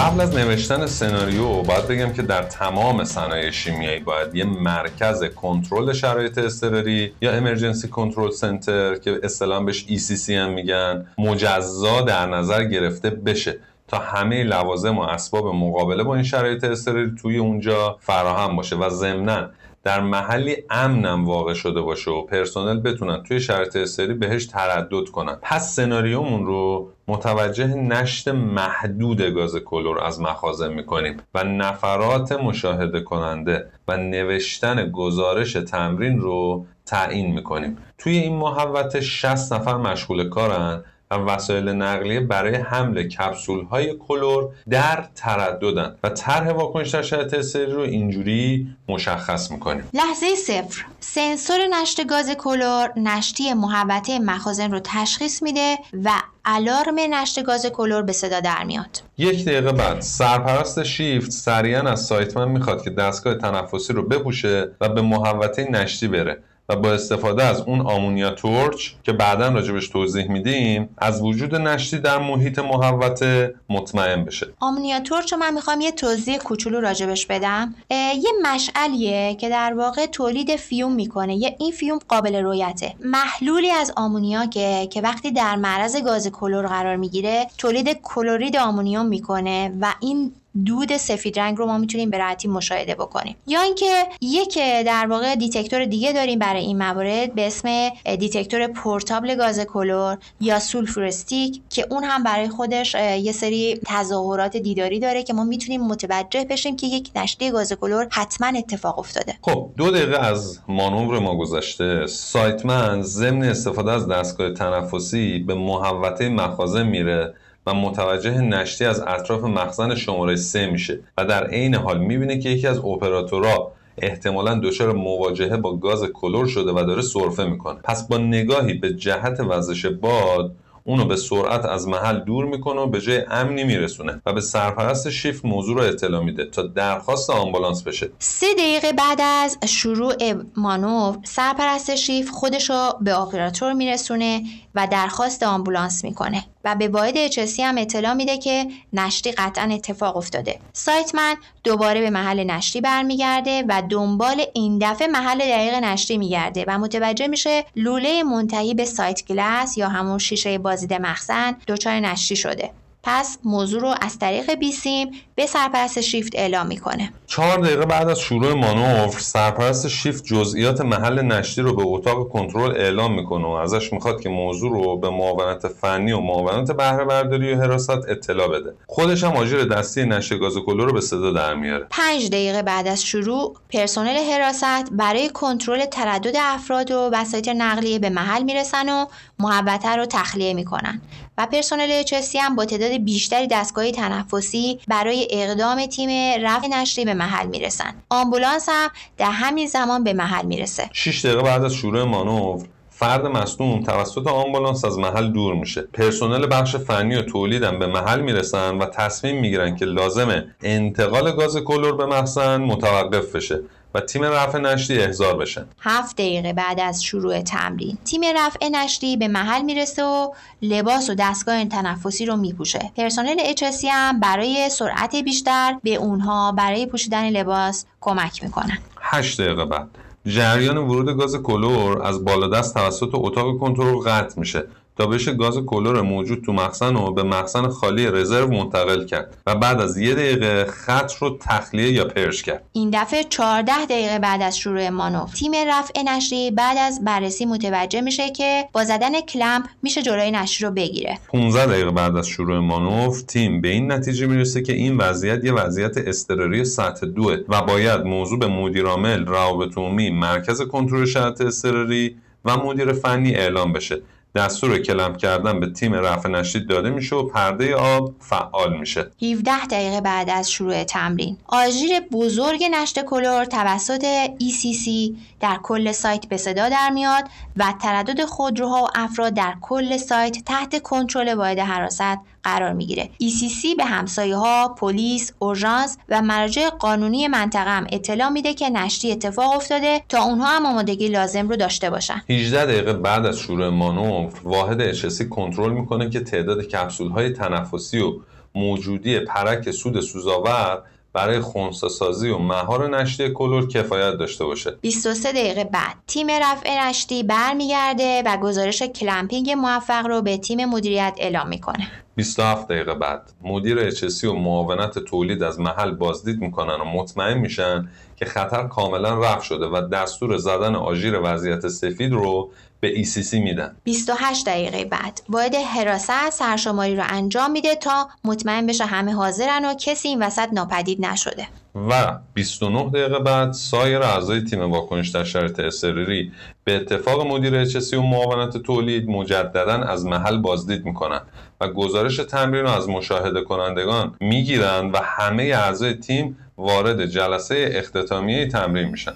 قبل 0.00 0.20
از 0.20 0.36
نوشتن 0.36 0.86
سناریو 0.86 1.62
باید 1.62 1.88
بگم 1.88 2.12
که 2.12 2.22
در 2.22 2.42
تمام 2.42 3.04
صنایع 3.04 3.50
شیمیایی 3.50 4.00
باید 4.00 4.34
یه 4.34 4.44
مرکز 4.44 5.24
کنترل 5.24 5.92
شرایط 5.92 6.38
اضطراری 6.38 7.12
یا 7.20 7.32
امرجنسی 7.32 7.88
کنترل 7.88 8.30
سنتر 8.30 8.94
که 8.94 9.20
اصطلاحا 9.22 9.60
بهش 9.60 9.86
ECC 9.88 10.30
هم 10.30 10.50
میگن 10.50 11.06
مجزا 11.18 12.00
در 12.00 12.26
نظر 12.26 12.64
گرفته 12.64 13.10
بشه. 13.10 13.58
تا 13.88 13.98
همه 13.98 14.42
لوازم 14.42 14.98
و 14.98 15.00
اسباب 15.00 15.54
مقابله 15.54 16.02
با 16.02 16.14
این 16.14 16.24
شرایط 16.24 16.64
اضطراری 16.64 17.12
توی 17.22 17.38
اونجا 17.38 17.96
فراهم 18.00 18.56
باشه. 18.56 18.76
و 18.76 18.88
ضمناً 18.88 19.50
در 19.82 20.00
محلی 20.00 20.56
امنم 20.70 21.24
واقع 21.24 21.54
شده 21.54 21.80
باشه 21.80 22.10
و 22.10 22.22
پرسنل 22.22 22.80
بتونن 22.80 23.22
توی 23.22 23.40
شرط 23.40 23.76
استری 23.76 24.14
بهش 24.14 24.46
تردد 24.46 25.08
کنن. 25.12 25.38
پس 25.42 25.74
سناریومون 25.74 26.46
رو 26.46 26.92
متوجه 27.08 27.66
نشت 27.66 28.28
محدود 28.28 29.22
گاز 29.22 29.56
کلور 29.56 30.04
از 30.04 30.20
مخازن 30.20 30.72
می‌کنیم 30.72 31.16
و 31.34 31.44
نفرات 31.44 32.32
مشاهده 32.32 33.00
کننده 33.00 33.66
و 33.88 33.96
نوشتن 33.96 34.90
گزارش 34.90 35.52
تمرین 35.52 36.20
رو 36.20 36.66
تعیین 36.86 37.34
می‌کنیم. 37.34 37.78
توی 37.98 38.18
این 38.18 38.36
محوت 38.36 39.00
60 39.00 39.52
نفر 39.52 39.76
مشغول 39.76 40.28
کارن 40.28 40.84
و 41.10 41.14
وسایل 41.14 41.68
نقلیه 41.68 42.20
برای 42.20 42.54
حمل 42.54 43.02
کپسول 43.02 43.64
های 43.64 43.94
کلور 44.08 44.48
در 44.70 45.04
ترددن 45.14 45.96
و 46.02 46.08
طرح 46.08 46.50
واکنش 46.50 46.90
در 46.90 47.02
شرایط 47.02 47.34
استری 47.34 47.72
رو 47.72 47.80
اینجوری 47.80 48.66
مشخص 48.88 49.50
می‌کنیم. 49.50 49.88
لحظه 49.94 50.34
صفر. 50.34 50.84
سنسور 51.00 51.58
نشت 51.80 52.06
گاز 52.06 52.30
کلور 52.30 52.92
نشتی 52.96 53.54
محوطه 53.54 54.18
مخازن 54.18 54.72
رو 54.72 54.80
تشخیص 54.84 55.42
میده 55.42 55.78
و 56.04 56.10
الارم 56.44 56.94
نشت 57.10 57.42
گاز 57.42 57.66
کلور 57.66 58.02
به 58.02 58.12
صدا 58.12 58.40
در 58.40 58.64
میاد. 58.64 59.02
یک 59.18 59.44
دقیقه 59.44 59.72
بعد 59.72 60.00
سرپرست 60.00 60.82
شیفت 60.82 61.30
سریعا 61.30 61.82
از 61.82 62.04
سایتمن 62.04 62.48
می‌خواد 62.48 62.84
که 62.84 62.90
دستگاه 62.90 63.34
تنفسی 63.34 63.92
رو 63.92 64.02
بپوشه 64.02 64.70
و 64.80 64.88
به 64.88 65.02
محوطه 65.02 65.70
نشتی 65.70 66.08
بره. 66.08 66.42
و 66.70 66.76
با 66.76 66.92
استفاده 66.92 67.44
از 67.44 67.60
اون 67.60 67.80
ammonia 67.80 68.30
torch 68.30 68.90
که 69.02 69.12
بعدا 69.12 69.48
راجبش 69.48 69.88
توضیح 69.88 70.30
میدیم 70.30 70.88
از 70.98 71.22
وجود 71.22 71.54
نشتی 71.54 71.98
در 71.98 72.18
محیط 72.18 72.58
محوطه 72.58 73.54
مطمئن 73.68 74.24
بشه. 74.24 74.46
ammonia 74.60 75.00
torch 75.00 75.32
من 75.32 75.54
می‌خوام 75.54 75.80
یه 75.80 75.92
توضیح 75.92 76.38
کوچولو 76.38 76.80
راجبش 76.80 77.26
بدم. 77.26 77.74
یه 77.90 78.30
مشعلیه 78.42 79.34
که 79.34 79.48
در 79.48 79.74
واقع 79.74 80.06
تولید 80.06 80.56
fume 80.56 80.92
می‌کنه. 80.92 81.36
یه 81.36 81.56
این 81.58 81.72
fume 81.72 81.98
قابل 82.08 82.36
رویته 82.36 82.94
محلولی 83.04 83.70
از 83.70 83.92
ammonia 83.96 84.46
که 84.46 84.88
که 84.90 85.00
وقتی 85.00 85.30
در 85.30 85.56
معرض 85.56 85.96
گاز 85.96 86.28
کلور 86.28 86.66
قرار 86.66 86.96
می‌گیره 86.96 87.46
تولید 87.58 88.00
کلورید 88.02 88.56
آمونیوم 88.56 89.06
می‌کنه 89.06 89.72
و 89.80 89.94
این 90.00 90.32
دود 90.66 90.96
سفید 90.96 91.38
رنگ 91.38 91.58
رو 91.58 91.66
ما 91.66 91.78
می‌تونیم 91.78 92.10
به 92.10 92.18
راحتی 92.18 92.48
مشاهده 92.48 92.94
بکنیم. 92.94 93.36
یا 93.46 93.60
اینکه 93.60 94.04
یک 94.20 94.58
در 94.86 95.06
واقع 95.06 95.34
detector 95.34 95.84
دیگه 95.84 96.12
داریم 96.12 96.38
برای 96.38 96.60
این 96.60 96.78
موارد 96.78 97.34
به 97.34 97.46
اسم 97.46 97.88
detector 98.18 98.66
portable 98.66 99.34
گاز 99.34 99.60
کلور 99.60 100.18
یا 100.40 100.58
sulfur 100.58 101.14
stick 101.14 101.60
که 101.70 101.86
اون 101.90 102.04
هم 102.04 102.22
برای 102.22 102.48
خودش 102.48 102.94
یه 102.94 103.32
سری 103.32 103.80
تظاهرات 103.86 104.56
دیداری 104.56 104.98
داره 104.98 105.22
که 105.22 105.32
ما 105.32 105.44
می‌تونیم 105.44 105.80
متوجه 105.86 106.44
بشیم 106.44 106.76
که 106.76 106.86
یک 106.86 107.10
نشت 107.16 107.50
گاز 107.50 107.72
کلور 107.72 108.08
حتما 108.10 108.58
اتفاق 108.58 108.98
افتاده. 108.98 109.34
خب 109.42 109.70
دو 109.76 109.90
دقیقه 109.90 110.18
از 110.18 110.60
مانور 110.68 111.18
ما 111.18 111.36
گذشته. 111.36 112.06
site 112.06 112.61
man 112.61 113.02
ضمن 113.02 113.44
استفاده 113.44 113.92
از 113.92 114.08
دستگاه 114.08 114.50
تنفسی 114.50 115.38
به 115.38 115.54
محوطه 115.54 116.28
مخازن 116.28 116.86
میره. 116.86 117.34
متوجه 117.72 118.40
نشتی 118.40 118.84
از 118.84 119.00
اطراف 119.00 119.44
مخزن 119.44 119.94
شماره 119.94 120.36
سه 120.36 120.66
میشه 120.66 121.00
و 121.18 121.24
در 121.24 121.46
عین 121.46 121.74
حال 121.74 121.98
می‌بینه 121.98 122.38
که 122.38 122.48
یکی 122.48 122.66
از 122.66 122.78
اپراتورها 122.78 123.72
احتمالا 123.98 124.60
دچار 124.64 124.92
مواجهه 124.92 125.56
با 125.56 125.76
گاز 125.76 126.04
کلور 126.04 126.46
شده 126.46 126.72
و 126.72 126.84
داره 126.84 127.02
سرفه 127.02 127.44
می‌کنه. 127.44 127.78
پس 127.84 128.08
با 128.08 128.18
نگاهی 128.18 128.74
به 128.74 128.94
جهت 128.94 129.40
وزش 129.40 129.86
باد 129.86 130.52
اونو 130.84 131.04
به 131.04 131.16
سرعت 131.16 131.64
از 131.64 131.88
محل 131.88 132.18
دور 132.18 132.44
می‌کنه 132.44 132.80
و 132.80 132.86
به 132.86 133.00
جای 133.00 133.22
امنی 133.30 133.64
میرسونه 133.64 134.22
و 134.26 134.32
به 134.32 134.40
سرپرست 134.40 135.10
شیفت 135.10 135.44
موضوع 135.44 135.76
رو 135.76 135.82
اطلاع 135.82 136.22
میده 136.22 136.44
تا 136.44 136.62
درخواست 136.62 137.30
آمبولانس 137.30 137.82
بشه. 137.82 138.10
سه 138.18 138.46
دقیقه 138.58 138.92
بعد 138.92 139.20
از 139.20 139.58
شروع 139.66 140.14
مانور 140.56 141.18
سرپرست 141.24 141.94
شیف 141.94 142.30
خودش 142.30 142.70
رو 142.70 142.92
به 143.00 143.14
آپراتور 143.14 143.72
میرسونه 143.72 144.42
و 144.74 144.88
درخواست 144.90 145.42
آمبولانس 145.42 146.04
می‌کنه. 146.04 146.44
و 146.64 146.74
به 146.74 146.88
واحد 146.88 147.16
اچسی 147.16 147.62
هم 147.62 147.78
اطلاع 147.78 148.14
میده 148.14 148.38
که 148.38 148.66
نشتی 148.92 149.32
قطعا 149.32 149.64
اتفاق 149.74 150.16
افتاده. 150.16 150.58
سایتمن 150.72 151.34
دوباره 151.64 152.00
به 152.00 152.10
محل 152.10 152.44
نشتی 152.44 152.80
برمیگرده 152.80 153.64
و 153.68 153.82
دنبال 153.90 154.42
این 154.54 154.78
دفعه 154.82 155.08
محل 155.08 155.38
دقیق 155.38 155.74
نشتی 155.74 156.18
میگرده 156.18 156.64
و 156.68 156.78
متوجه 156.78 157.26
میشه 157.26 157.64
لوله 157.76 158.22
منتهی 158.22 158.74
به 158.74 158.84
سایت 158.84 159.26
گلاس 159.26 159.78
یا 159.78 159.88
همون 159.88 160.18
شیشه 160.18 160.58
بازدید 160.58 160.94
مخزن 160.94 161.56
دچار 161.68 162.00
نشتی 162.00 162.36
شده. 162.36 162.70
پس 163.02 163.38
موضوع 163.44 163.80
رو 163.80 163.94
از 164.00 164.18
طریق 164.18 164.54
بیسیم 164.54 165.10
به 165.34 165.46
سرپرست 165.46 166.00
شیفت 166.00 166.32
اعلام 166.34 166.66
می‌کنه. 166.66 167.12
چهار 167.26 167.58
دقیقه 167.58 167.86
بعد 167.86 168.08
از 168.08 168.20
شروع 168.20 168.54
مانور 168.54 169.08
سرپرست 169.18 169.88
شیفت 169.88 170.24
جزئیات 170.24 170.80
محل 170.80 171.22
نشتی 171.22 171.60
رو 171.60 171.76
به 171.76 171.82
اتاق 171.86 172.28
کنترل 172.28 172.70
اعلام 172.70 173.14
می‌کنه 173.14 173.46
و 173.46 173.50
ازش 173.50 173.92
می‌خواد 173.92 174.20
که 174.20 174.28
موضوع 174.28 174.70
رو 174.70 174.96
به 174.96 175.10
معاونت 175.10 175.68
فنی 175.68 176.12
و 176.12 176.20
معاونت 176.20 176.72
بهره 176.72 177.04
برداری 177.04 177.52
و 177.52 177.56
حراست 177.62 177.90
اطلاع 177.90 178.48
بده. 178.48 178.74
خودش 178.86 179.24
هم 179.24 179.32
آژیر 179.32 179.64
دستی 179.64 180.04
نشت 180.04 180.38
گاز 180.38 180.54
کلور 180.66 180.86
رو 180.86 180.92
به 180.92 181.00
صدا 181.00 181.32
در 181.32 181.54
میاره. 181.54 181.86
پنج 181.90 182.28
دقیقه 182.28 182.62
بعد 182.62 182.86
از 182.86 183.04
شروع 183.04 183.56
پرسنل 183.72 184.16
حراست 184.32 184.90
برای 184.92 185.28
کنترل 185.28 185.84
تردد 185.84 186.36
افراد 186.40 186.90
و 186.90 187.10
وسایط 187.12 187.48
نقلیه 187.48 187.98
به 187.98 188.10
محل 188.10 188.42
می‌رسن 188.42 188.88
و 188.88 189.06
محوطه 189.40 189.96
رو 189.96 190.06
تخلیه 190.06 190.54
می‌کنن. 190.54 191.00
و 191.38 191.46
پرسنل 191.46 191.88
اچسی 191.90 192.38
هم 192.38 192.56
با 192.56 192.64
تعداد 192.64 192.90
بیشتری 192.90 193.46
دستگاه 193.46 193.90
تنفسی 193.90 194.78
برای 194.88 195.28
اقدام 195.30 195.86
تیم 195.86 196.40
رفع 196.44 196.68
نشری 196.68 197.04
به 197.04 197.14
محل 197.14 197.46
می‌رسن. 197.46 197.94
آمبولانس 198.10 198.68
هم 198.68 198.90
در 199.18 199.30
همین 199.30 199.66
زمان 199.66 200.04
به 200.04 200.12
محل 200.12 200.46
می‌رسه. 200.46 200.90
6 200.92 201.24
دقیقه 201.24 201.42
بعد 201.42 201.64
از 201.64 201.74
شروع 201.74 202.04
مانور 202.04 202.66
فرد 202.90 203.26
مصدوم 203.26 203.82
توسط 203.82 204.26
آمبولانس 204.26 204.84
از 204.84 204.98
محل 204.98 205.32
دور 205.32 205.54
میشه. 205.54 205.80
پرسنل 205.80 206.46
بخش 206.50 206.76
فنی 206.76 207.16
و 207.16 207.22
تولیدم 207.22 207.78
به 207.78 207.86
محل 207.86 208.20
می‌رسن 208.20 208.78
و 208.78 208.86
تصمیم 208.86 209.40
می‌گیرن 209.40 209.76
که 209.76 209.84
لازمه 209.84 210.44
انتقال 210.62 211.32
گاز 211.32 211.56
کلور 211.56 211.96
به 211.96 212.06
مخزن 212.06 212.56
متوقف 212.56 213.36
بشه. 213.36 213.60
و 213.94 214.00
تیم 214.00 214.24
رفع 214.24 214.58
نشری 214.58 215.02
احضار 215.02 215.36
بشن 215.36 215.66
هفت 215.80 216.16
دقیقه 216.16 216.52
بعد 216.52 216.80
از 216.80 217.04
شروع 217.04 217.42
تمرین 217.42 217.98
تیم 218.04 218.20
رفع 218.36 218.68
نشری 218.68 219.16
به 219.16 219.28
محل 219.28 219.62
می‌رسه 219.62 220.04
و 220.04 220.32
لباس 220.62 221.10
و 221.10 221.14
دستگاه 221.14 221.64
تنفسی 221.64 222.26
رو 222.26 222.36
میپوشه. 222.36 222.92
پرسنل 222.96 223.36
اچسی 223.38 223.88
هم 223.88 224.20
برای 224.20 224.68
سرعت 224.70 225.16
بیشتر 225.16 225.76
به 225.82 225.94
اونها 225.94 226.52
برای 226.52 226.86
پوشیدن 226.86 227.30
لباس 227.30 227.84
کمک 228.00 228.42
می‌کنن 228.42 228.78
هشت 229.00 229.40
دقیقه 229.40 229.64
بعد 229.64 229.88
جریان 230.26 230.76
ورود 230.76 231.16
گاز 231.16 231.36
کلور 231.36 232.06
از 232.06 232.24
بالادست 232.24 232.74
توسط 232.74 233.10
اتاق 233.14 233.58
کنترل 233.58 233.96
قطع 233.96 234.40
میشه. 234.40 234.64
بشه 235.06 235.34
گاز 235.34 235.58
کلور 235.58 236.02
موجود 236.02 236.44
تو 236.44 236.52
مخزن 236.52 236.94
رو 236.94 237.12
به 237.12 237.22
مخزن 237.22 237.68
خالی 237.68 238.06
رزرو 238.06 238.48
منتقل 238.48 239.04
کرد 239.04 239.36
و 239.46 239.54
بعد 239.54 239.80
از 239.80 239.98
یه 239.98 240.14
دقیقه 240.14 240.64
خط 240.64 241.12
رو 241.20 241.38
تخلیه 241.40 241.92
یا 241.92 242.04
پرش 242.04 242.42
کرد. 242.42 242.62
این 242.72 242.90
دفعه 242.92 243.24
14 243.24 243.84
دقیقه 243.84 244.18
بعد 244.18 244.42
از 244.42 244.58
شروع 244.58 244.88
مانور 244.88 245.28
تیم 245.28 245.52
رفع 245.68 246.02
نشری 246.02 246.50
بعد 246.50 246.76
از 246.80 247.04
بررسی 247.04 247.44
متوجه 247.44 248.00
میشه 248.00 248.30
که 248.30 248.68
با 248.72 248.84
زدن 248.84 249.20
کلمپ 249.20 249.64
میشه 249.82 250.02
جلوی 250.02 250.30
نشری 250.30 250.68
رو 250.68 250.74
بگیره. 250.74 251.18
15 251.28 251.66
دقیقه 251.66 251.90
بعد 251.90 252.16
از 252.16 252.28
شروع 252.28 252.58
مانور 252.58 253.16
تیم 253.28 253.60
به 253.60 253.68
این 253.68 253.92
نتیجه 253.92 254.26
می‌رسه 254.26 254.62
که 254.62 254.72
این 254.72 254.96
وضعیت 254.96 255.44
یه 255.44 255.52
وضعیت 255.52 255.98
اضطراری 255.98 256.64
سطح 256.64 257.06
دوه 257.06 257.36
و 257.48 257.62
باید 257.62 258.00
موضوع 258.00 258.38
به 258.38 258.46
مدیرعامل 258.46 259.26
روابط 259.26 259.78
عمومی 259.78 260.10
مرکز 260.10 260.62
کنترل 260.62 261.04
شرایط 261.04 261.40
اضطراری 261.40 262.16
و 262.44 262.56
مدیر 262.56 262.92
فنی 262.92 263.34
اعلام 263.34 263.72
بشه. 263.72 264.02
دستور 264.34 264.78
کلمپ 264.78 265.16
کردن 265.16 265.60
به 265.60 265.72
تیم 265.72 265.94
رفع 265.94 266.28
نشید 266.28 266.68
داده 266.68 266.90
میشه 266.90 267.16
و 267.16 267.22
پرده 267.22 267.74
آب 267.74 268.14
فعال 268.20 268.78
میشه. 268.78 269.10
17 269.22 269.66
دقیقه 269.66 270.00
بعد 270.00 270.30
از 270.30 270.50
شروع 270.50 270.84
تمرین. 270.84 271.36
آژیر 271.46 272.00
بزرگ 272.00 272.64
نشت 272.64 273.04
کلور 273.04 273.44
توسط 273.44 274.26
ECC 274.26 275.14
در 275.40 275.58
کل 275.62 275.92
سایت 275.92 276.26
به 276.26 276.36
صدا 276.36 276.68
در 276.68 276.90
میاد 276.90 277.24
و 277.56 277.74
تردد 277.82 278.24
خودروها 278.24 278.84
و 278.84 278.88
افراد 278.94 279.34
در 279.34 279.54
کل 279.60 279.96
سایت 279.96 280.44
تحت 280.44 280.82
کنترل 280.82 281.34
واحد 281.34 281.58
حراست 281.58 282.18
قرار 282.44 282.72
می‌گیره. 282.72 283.10
ECC 283.22 283.76
به 283.76 283.84
همسایه 283.84 284.36
ها، 284.36 284.68
پلیس، 284.68 285.32
اورژانس 285.38 285.98
و 286.08 286.22
مراجع 286.22 286.68
قانونی 286.68 287.28
منطقه 287.28 287.70
هم 287.70 287.86
اطلاع 287.92 288.28
میده 288.28 288.54
که 288.54 288.70
نشتی 288.70 289.12
اتفاق 289.12 289.56
افتاده 289.56 290.02
تا 290.08 290.22
اونها 290.22 290.46
هم 290.46 290.66
آمادگی 290.66 291.08
لازم 291.08 291.48
رو 291.48 291.56
داشته 291.56 291.90
باشن. 291.90 292.22
18 292.28 292.66
دقیقه 292.66 292.92
بعد 292.92 293.26
از 293.26 293.38
شروع 293.38 293.68
مانور 293.68 294.32
واحد 294.44 294.92
HSC 294.94 295.22
کنترل 295.22 295.72
می‌کنه 295.72 296.10
که 296.10 296.20
تعداد 296.20 296.62
کپسول 296.62 297.10
های 297.10 297.30
تنفسی 297.30 297.98
و 297.98 298.12
موجودی 298.54 299.20
پرک 299.20 299.70
سود 299.70 300.00
سوزاور 300.00 300.82
برای 301.12 301.40
خونساسازی 301.40 302.30
و 302.30 302.38
مهار 302.38 302.98
نشتی 302.98 303.32
کلور 303.32 303.68
کفایت 303.68 304.14
داشته 304.14 304.44
باشه. 304.44 304.70
23 304.80 305.32
دقیقه 305.32 305.64
بعد 305.64 305.96
تیم 306.06 306.26
رفع 306.30 306.88
نشتی 306.88 307.22
برمیگرده 307.22 308.22
و 308.26 308.36
گزارش 308.36 308.82
کلمپینگ 308.82 309.50
موفق 309.50 310.06
رو 310.06 310.22
به 310.22 310.36
تیم 310.36 310.64
مدیریت 310.64 311.14
اعلام 311.18 311.48
می‌کنه. 311.48 311.90
27 312.16 312.68
دقیقه 312.68 312.94
بعد 312.94 313.32
مدیر 313.42 313.78
اچسی 313.78 314.26
و 314.26 314.32
معاونت 314.32 314.98
تولید 314.98 315.42
از 315.42 315.60
محل 315.60 315.90
بازدید 315.90 316.40
می‌کنن 316.40 316.74
و 316.74 316.84
مطمئن 316.84 317.38
میشن 317.38 317.88
که 318.16 318.24
خطر 318.24 318.68
کاملا 318.68 319.18
رفع 319.18 319.42
شده 319.42 319.66
و 319.66 319.88
دستور 319.88 320.36
زدن 320.36 320.74
آژیر 320.74 321.20
وضعیت 321.22 321.68
سفید 321.68 322.12
رو 322.12 322.50
به 322.80 323.04
ECC 323.04 323.34
میدن. 323.34 323.76
28 323.84 324.46
دقیقه 324.46 324.84
بعد. 324.84 325.22
باید 325.28 325.54
حراست 325.54 326.30
سرشماری 326.30 326.96
رو 326.96 327.02
انجام 327.06 327.50
میده 327.50 327.74
تا 327.74 328.08
مطمئن 328.24 328.66
بشه 328.66 328.84
همه 328.84 329.14
حاضرن 329.14 329.64
و 329.64 329.74
کسی 329.74 330.08
این 330.08 330.22
وسط 330.22 330.48
ناپدید 330.52 331.06
نشده. 331.06 331.46
و 331.74 332.18
29 332.34 332.90
دقیقه 332.90 333.18
بعد 333.18 333.52
سایر 333.52 334.02
اعضای 334.02 334.40
تیم 334.40 334.60
واکنش 334.60 335.08
در 335.08 335.24
شرایط 335.24 335.60
اضطراری 335.60 336.32
به 336.64 336.76
اتفاق 336.76 337.26
مدیر 337.26 337.56
اچسی 337.56 337.96
و 337.96 338.02
معاونت 338.02 338.56
تولید 338.56 339.08
مجددا 339.08 339.72
از 339.72 340.04
محل 340.04 340.38
بازدید 340.38 340.84
می‌کنن 340.84 341.20
و 341.60 341.68
گزارش 341.68 342.16
تمرین 342.16 342.62
رو 342.62 342.70
از 342.70 342.88
مشاهده 342.88 343.42
کنندگان 343.42 344.16
می‌گیرند 344.20 344.94
و 344.94 344.98
همه 344.98 345.42
اعضای 345.42 345.94
تیم 345.94 346.36
وارد 346.58 347.06
جلسه 347.06 347.70
اختتامیه 347.72 348.48
تمرین 348.48 348.88
میشن. 348.88 349.12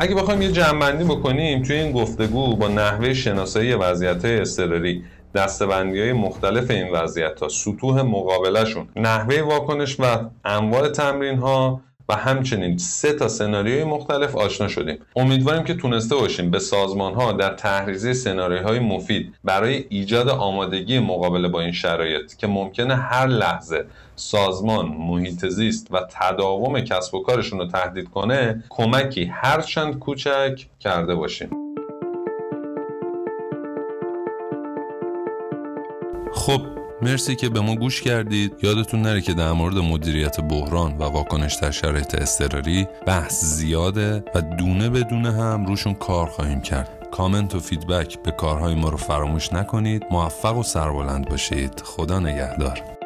اگه 0.00 0.14
بخوایم 0.14 0.42
یه 0.42 0.52
جمعبندی 0.52 1.04
بکنیم 1.04 1.62
توی 1.62 1.76
این 1.76 1.92
گفتگو 1.92 2.56
با 2.56 2.68
نحوه 2.68 3.14
شناسایی 3.14 3.74
وضعیت 3.74 4.24
اضطراری 4.24 5.04
دستبندی 5.34 6.00
های 6.00 6.12
مختلف 6.12 6.70
این 6.70 6.90
وضعیت 6.92 7.40
ها 7.40 7.48
سطوح 7.48 8.02
مقابلشون 8.02 8.88
نحوه 8.96 9.42
واکنش 9.42 10.00
و 10.00 10.04
انواع 10.44 10.88
تمرین 10.88 11.38
ها 11.38 11.80
و 12.08 12.16
همچنین 12.16 12.78
سه 12.78 13.12
تا 13.12 13.28
سناریوی 13.28 13.84
مختلف 13.84 14.36
آشنا 14.36 14.68
شدیم. 14.68 14.98
امیدواریم 15.16 15.64
که 15.64 15.74
تونسته 15.74 16.14
باشیم 16.14 16.50
به 16.50 16.58
سازمان 16.58 17.14
ها 17.14 17.32
در 17.32 17.54
تحریزی 17.54 18.14
سناریوهای 18.14 18.78
مفید 18.78 19.34
برای 19.44 19.84
ایجاد 19.88 20.28
آمادگی 20.28 20.98
مقابل 20.98 21.48
با 21.48 21.60
این 21.60 21.72
شرایط 21.72 22.34
که 22.34 22.46
ممکنه 22.46 22.96
هر 22.96 23.26
لحظه 23.26 23.84
سازمان 24.16 24.86
محیط 24.86 25.46
زیست 25.46 25.86
و 25.90 26.00
تداوم 26.10 26.80
کسب 26.80 27.14
و 27.14 27.22
کارشون 27.22 27.58
رو 27.58 27.66
تهدید 27.66 28.08
کنه 28.08 28.64
کمکی 28.68 29.24
هرچند 29.24 29.98
کوچک 29.98 30.66
کرده 30.80 31.14
باشیم. 31.14 31.50
خب 36.32 36.77
مرسی 37.02 37.36
که 37.36 37.48
به 37.48 37.60
ما 37.60 37.74
گوش 37.74 38.02
کردید. 38.02 38.54
یادتون 38.62 39.02
نره 39.02 39.20
که 39.20 39.34
در 39.34 39.52
مورد 39.52 39.78
مدیریت 39.78 40.40
بحران 40.40 40.96
و 40.98 41.02
واکنش 41.02 41.54
در 41.54 41.70
شرایط 41.70 42.14
اضطراری 42.22 42.86
بحث 43.06 43.44
زیاده 43.44 44.24
و 44.34 44.40
دونه 44.40 44.88
به 44.88 45.02
دونه 45.02 45.32
هم 45.32 45.66
روشون 45.66 45.94
کار 45.94 46.26
خواهیم 46.26 46.60
کرد. 46.60 47.08
کامنت 47.12 47.54
و 47.54 47.60
فیدبک 47.60 48.22
به 48.22 48.30
کارهای 48.30 48.74
ما 48.74 48.88
رو 48.88 48.96
فراموش 48.96 49.52
نکنید. 49.52 50.04
موفق 50.10 50.56
و 50.56 50.62
سربلند 50.62 51.28
باشید. 51.28 51.82
خدا 51.84 52.20
نگهدار. 52.20 52.97